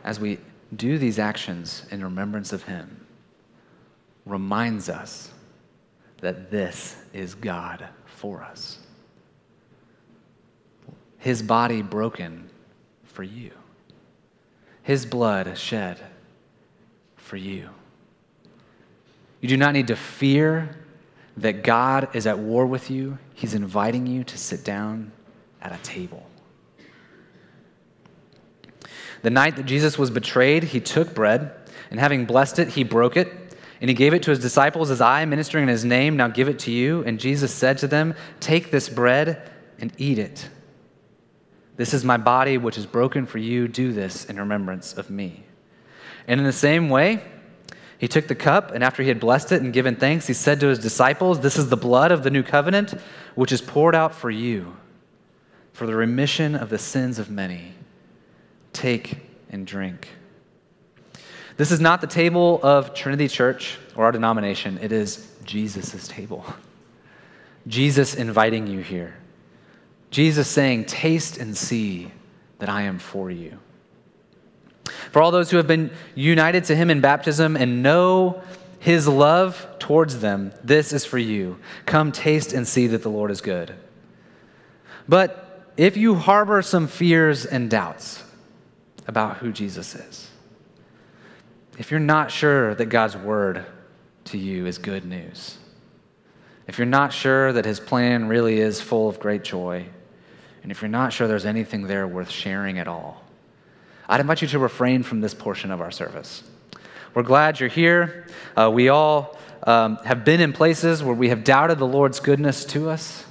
as 0.03 0.19
we 0.19 0.37
do 0.75 0.97
these 0.97 1.17
actions 1.17 1.85
in 1.89 2.03
remembrance 2.03 2.53
of 2.53 2.63
him, 2.63 3.05
reminds 4.25 4.89
us 4.89 5.31
that 6.21 6.51
this 6.51 6.95
is 7.13 7.33
God 7.33 7.87
for 8.05 8.43
us. 8.43 8.77
His 11.17 11.41
body 11.41 11.81
broken 11.81 12.49
for 13.03 13.23
you, 13.23 13.51
His 14.83 15.05
blood 15.05 15.57
shed 15.57 15.99
for 17.29 17.37
you. 17.37 17.69
You 19.39 19.47
do 19.47 19.55
not 19.55 19.73
need 19.73 19.87
to 19.87 19.95
fear 19.95 20.75
that 21.37 21.63
God 21.63 22.09
is 22.15 22.25
at 22.25 22.39
war 22.39 22.65
with 22.65 22.89
you. 22.89 23.19
He's 23.35 23.53
inviting 23.53 24.07
you 24.07 24.23
to 24.23 24.37
sit 24.37 24.63
down 24.63 25.11
at 25.61 25.71
a 25.71 25.81
table. 25.83 26.25
The 29.21 29.29
night 29.29 29.57
that 29.57 29.67
Jesus 29.67 29.97
was 29.97 30.09
betrayed, 30.09 30.63
he 30.63 30.79
took 30.79 31.13
bread, 31.13 31.51
and 31.91 31.99
having 31.99 32.25
blessed 32.25 32.57
it, 32.57 32.69
he 32.69 32.83
broke 32.83 33.15
it 33.15 33.31
and 33.79 33.89
he 33.89 33.93
gave 33.93 34.13
it 34.13 34.23
to 34.23 34.31
his 34.31 34.39
disciples 34.39 34.89
as 34.89 34.99
I, 34.99 35.23
ministering 35.25 35.63
in 35.63 35.69
his 35.69 35.85
name, 35.85 36.17
now 36.17 36.27
give 36.27 36.49
it 36.49 36.59
to 36.59 36.71
you. 36.71 37.03
And 37.05 37.19
Jesus 37.19 37.53
said 37.53 37.77
to 37.77 37.87
them, 37.87 38.13
Take 38.39 38.71
this 38.71 38.89
bread 38.89 39.49
and 39.79 39.93
eat 39.97 40.19
it. 40.19 40.49
This 41.77 41.93
is 41.93 42.03
my 42.03 42.17
body, 42.17 42.57
which 42.57 42.77
is 42.77 42.85
broken 42.85 43.25
for 43.25 43.37
you. 43.37 43.69
Do 43.69 43.93
this 43.93 44.25
in 44.25 44.37
remembrance 44.37 44.93
of 44.93 45.09
me. 45.09 45.45
And 46.29 46.39
in 46.39 46.45
the 46.45 46.53
same 46.53 46.89
way, 46.89 47.23
he 47.97 48.07
took 48.07 48.27
the 48.27 48.35
cup, 48.35 48.69
and 48.69 48.83
after 48.83 49.01
he 49.01 49.09
had 49.09 49.19
blessed 49.19 49.51
it 49.51 49.63
and 49.63 49.73
given 49.73 49.95
thanks, 49.95 50.27
he 50.27 50.33
said 50.33 50.59
to 50.59 50.67
his 50.67 50.77
disciples, 50.77 51.39
This 51.39 51.57
is 51.57 51.69
the 51.69 51.75
blood 51.75 52.11
of 52.11 52.21
the 52.21 52.29
new 52.29 52.43
covenant, 52.43 52.93
which 53.33 53.51
is 53.51 53.61
poured 53.61 53.95
out 53.95 54.13
for 54.13 54.29
you 54.29 54.77
for 55.73 55.87
the 55.87 55.95
remission 55.95 56.53
of 56.53 56.69
the 56.69 56.77
sins 56.77 57.17
of 57.17 57.31
many. 57.31 57.73
Take 58.73 59.17
and 59.49 59.65
drink. 59.65 60.07
This 61.57 61.71
is 61.71 61.79
not 61.79 61.99
the 61.99 62.07
table 62.07 62.59
of 62.61 62.93
Trinity 62.93 63.27
Church 63.27 63.79
or 63.95 64.05
our 64.05 64.11
denomination, 64.11 64.77
it 64.83 64.91
is 64.91 65.35
Jesus' 65.43 66.07
table. 66.07 66.45
Jesus 67.65 68.13
inviting 68.13 68.67
you 68.67 68.81
here. 68.81 69.15
Jesus 70.11 70.47
saying, 70.47 70.85
Taste 70.85 71.39
and 71.39 71.57
see 71.57 72.11
that 72.59 72.69
I 72.69 72.83
am 72.83 72.99
for 72.99 73.31
you. 73.31 73.57
For 75.11 75.21
all 75.21 75.31
those 75.31 75.49
who 75.49 75.57
have 75.57 75.67
been 75.67 75.91
united 76.15 76.65
to 76.65 76.75
him 76.75 76.89
in 76.89 77.01
baptism 77.01 77.55
and 77.55 77.81
know 77.81 78.41
his 78.79 79.07
love 79.07 79.67
towards 79.79 80.19
them, 80.19 80.53
this 80.63 80.93
is 80.93 81.05
for 81.05 81.17
you. 81.17 81.57
Come 81.85 82.11
taste 82.11 82.53
and 82.53 82.67
see 82.67 82.87
that 82.87 83.03
the 83.03 83.09
Lord 83.09 83.31
is 83.31 83.41
good. 83.41 83.73
But 85.07 85.71
if 85.77 85.97
you 85.97 86.15
harbor 86.15 86.61
some 86.61 86.87
fears 86.87 87.45
and 87.45 87.69
doubts 87.69 88.23
about 89.07 89.37
who 89.37 89.51
Jesus 89.51 89.95
is, 89.95 90.29
if 91.77 91.91
you're 91.91 91.99
not 91.99 92.29
sure 92.29 92.75
that 92.75 92.85
God's 92.85 93.17
word 93.17 93.65
to 94.25 94.37
you 94.37 94.65
is 94.65 94.77
good 94.77 95.05
news, 95.05 95.57
if 96.67 96.77
you're 96.77 96.85
not 96.85 97.11
sure 97.11 97.51
that 97.53 97.65
his 97.65 97.79
plan 97.79 98.27
really 98.27 98.59
is 98.59 98.79
full 98.79 99.09
of 99.09 99.19
great 99.19 99.43
joy, 99.43 99.85
and 100.61 100.71
if 100.71 100.81
you're 100.81 100.89
not 100.89 101.11
sure 101.11 101.27
there's 101.27 101.45
anything 101.45 101.87
there 101.87 102.07
worth 102.07 102.29
sharing 102.29 102.77
at 102.77 102.87
all, 102.87 103.23
I'd 104.09 104.19
invite 104.19 104.41
you 104.41 104.47
to 104.47 104.59
refrain 104.59 105.03
from 105.03 105.21
this 105.21 105.35
portion 105.35 105.69
of 105.69 105.81
our 105.81 105.91
service. 105.91 106.41
We're 107.13 107.21
glad 107.21 107.59
you're 107.59 107.69
here. 107.69 108.25
Uh, 108.57 108.71
we 108.73 108.89
all 108.89 109.37
um, 109.61 109.97
have 109.97 110.25
been 110.25 110.41
in 110.41 110.51
places 110.51 111.03
where 111.03 111.13
we 111.13 111.29
have 111.29 111.43
doubted 111.43 111.77
the 111.77 111.85
Lord's 111.85 112.19
goodness 112.19 112.65
to 112.65 112.89
us, 112.89 113.23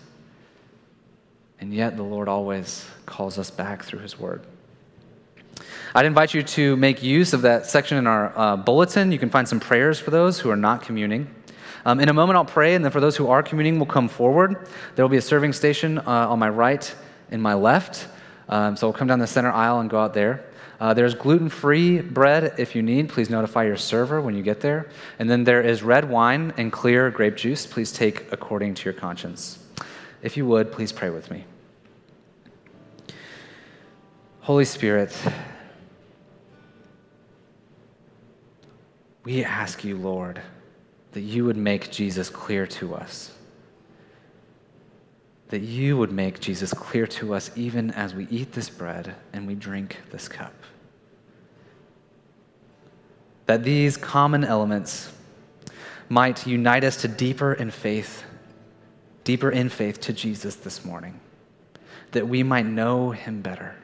and 1.61 1.75
yet 1.75 1.97
the 1.97 2.05
Lord 2.05 2.29
always 2.29 2.87
calls 3.07 3.41
us 3.41 3.51
back 3.51 3.83
through 3.83 3.99
his 3.99 4.21
word. 4.21 4.43
I'd 5.97 6.07
invite 6.07 6.33
you 6.33 6.45
to 6.45 6.77
make 6.77 7.03
use 7.03 7.33
of 7.33 7.43
that 7.43 7.67
section 7.67 7.99
in 7.99 8.07
our 8.07 8.33
uh, 8.39 8.57
bulletin. 8.57 9.11
You 9.11 9.19
can 9.19 9.31
find 9.31 9.49
some 9.49 9.59
prayers 9.59 9.99
for 9.99 10.13
those 10.13 10.39
who 10.39 10.49
are 10.49 10.57
not 10.57 10.83
communing. 10.83 11.35
Um, 11.85 11.99
in 11.99 12.09
a 12.09 12.13
moment, 12.13 12.37
I'll 12.37 12.45
pray, 12.45 12.77
and 12.77 12.85
then 12.85 12.93
for 12.93 13.01
those 13.01 13.17
who 13.17 13.27
are 13.27 13.43
communing, 13.43 13.81
we'll 13.81 13.87
come 13.87 14.09
forward. 14.09 14.69
There 14.95 15.05
will 15.05 15.11
be 15.11 15.17
a 15.17 15.23
serving 15.23 15.55
station 15.55 15.99
uh, 15.99 16.05
on 16.07 16.39
my 16.39 16.49
right 16.49 16.95
and 17.33 17.43
my 17.43 17.55
left. 17.55 18.07
Um, 18.49 18.77
so 18.77 18.87
we'll 18.87 18.95
come 18.95 19.09
down 19.09 19.19
the 19.19 19.27
center 19.27 19.51
aisle 19.51 19.81
and 19.81 19.91
go 19.91 19.99
out 19.99 20.15
there. 20.15 20.45
Uh, 20.81 20.95
there's 20.95 21.15
gluten 21.15 21.49
free 21.49 22.01
bread 22.01 22.55
if 22.59 22.75
you 22.75 22.83
need. 22.83 23.09
Please 23.09 23.29
notify 23.29 23.65
your 23.65 23.77
server 23.77 24.21
when 24.21 24.37
you 24.37 24.43
get 24.43 24.61
there. 24.61 24.89
And 25.19 25.29
then 25.29 25.45
there 25.45 25.61
is 25.61 25.83
red 25.83 26.09
wine 26.09 26.53
and 26.57 26.71
clear 26.71 27.11
grape 27.11 27.37
juice. 27.37 27.67
Please 27.67 27.93
take 27.93 28.31
according 28.33 28.75
to 28.75 28.85
your 28.85 28.95
conscience. 28.95 29.59
If 30.23 30.37
you 30.37 30.47
would, 30.47 30.71
please 30.71 30.93
pray 30.93 31.11
with 31.11 31.31
me. 31.31 31.45
Holy 34.41 34.65
Spirit, 34.65 35.13
We 39.29 39.45
ask 39.45 39.85
you, 39.85 39.99
Lord, 39.99 40.41
that 41.13 41.21
you 41.21 41.45
would 41.45 41.59
make 41.59 41.91
Jesus 41.91 42.31
clear 42.31 42.67
to 42.69 42.95
us. 42.95 43.31
That 45.49 45.61
you 45.61 45.99
would 45.99 46.13
make 46.13 46.41
Jesus 46.41 46.73
clear 46.73 47.07
to 47.09 47.35
us 47.35 47.51
even 47.55 47.91
as 47.91 48.15
we 48.15 48.27
eat 48.31 48.53
this 48.53 48.71
bread 48.71 49.17
and 49.35 49.47
we 49.47 49.55
drink 49.55 49.99
this 50.11 50.29
cup. 50.29 50.55
That 53.49 53.65
these 53.65 53.97
common 53.97 54.45
elements 54.45 55.11
might 56.11 56.47
unite 56.47 56.85
us 56.85 56.99
to 56.99 57.09
deeper 57.09 57.55
in 57.55 57.71
faith, 57.71 58.23
deeper 59.25 59.51
in 59.51 59.71
faith 59.71 60.01
to 60.03 60.13
Jesus 60.13 60.55
this 60.55 60.85
morning. 60.85 61.19
That 62.13 62.29
we 62.29 62.43
might 62.43 62.67
know 62.67 63.11
him 63.13 63.41
better, 63.41 63.75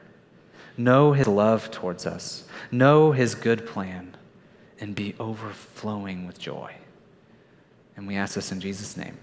know 0.77 1.13
his 1.13 1.27
love 1.27 1.71
towards 1.71 2.05
us, 2.05 2.45
know 2.71 3.13
his 3.13 3.35
good 3.35 3.67
plan 3.67 4.15
and 4.81 4.95
be 4.95 5.15
overflowing 5.19 6.27
with 6.27 6.39
joy. 6.39 6.75
And 7.97 8.07
we 8.07 8.17
ask 8.17 8.35
this 8.35 8.53
in 8.53 8.61
Jesus' 8.61 8.99
name. 8.99 9.17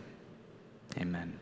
Amen. 0.97 1.37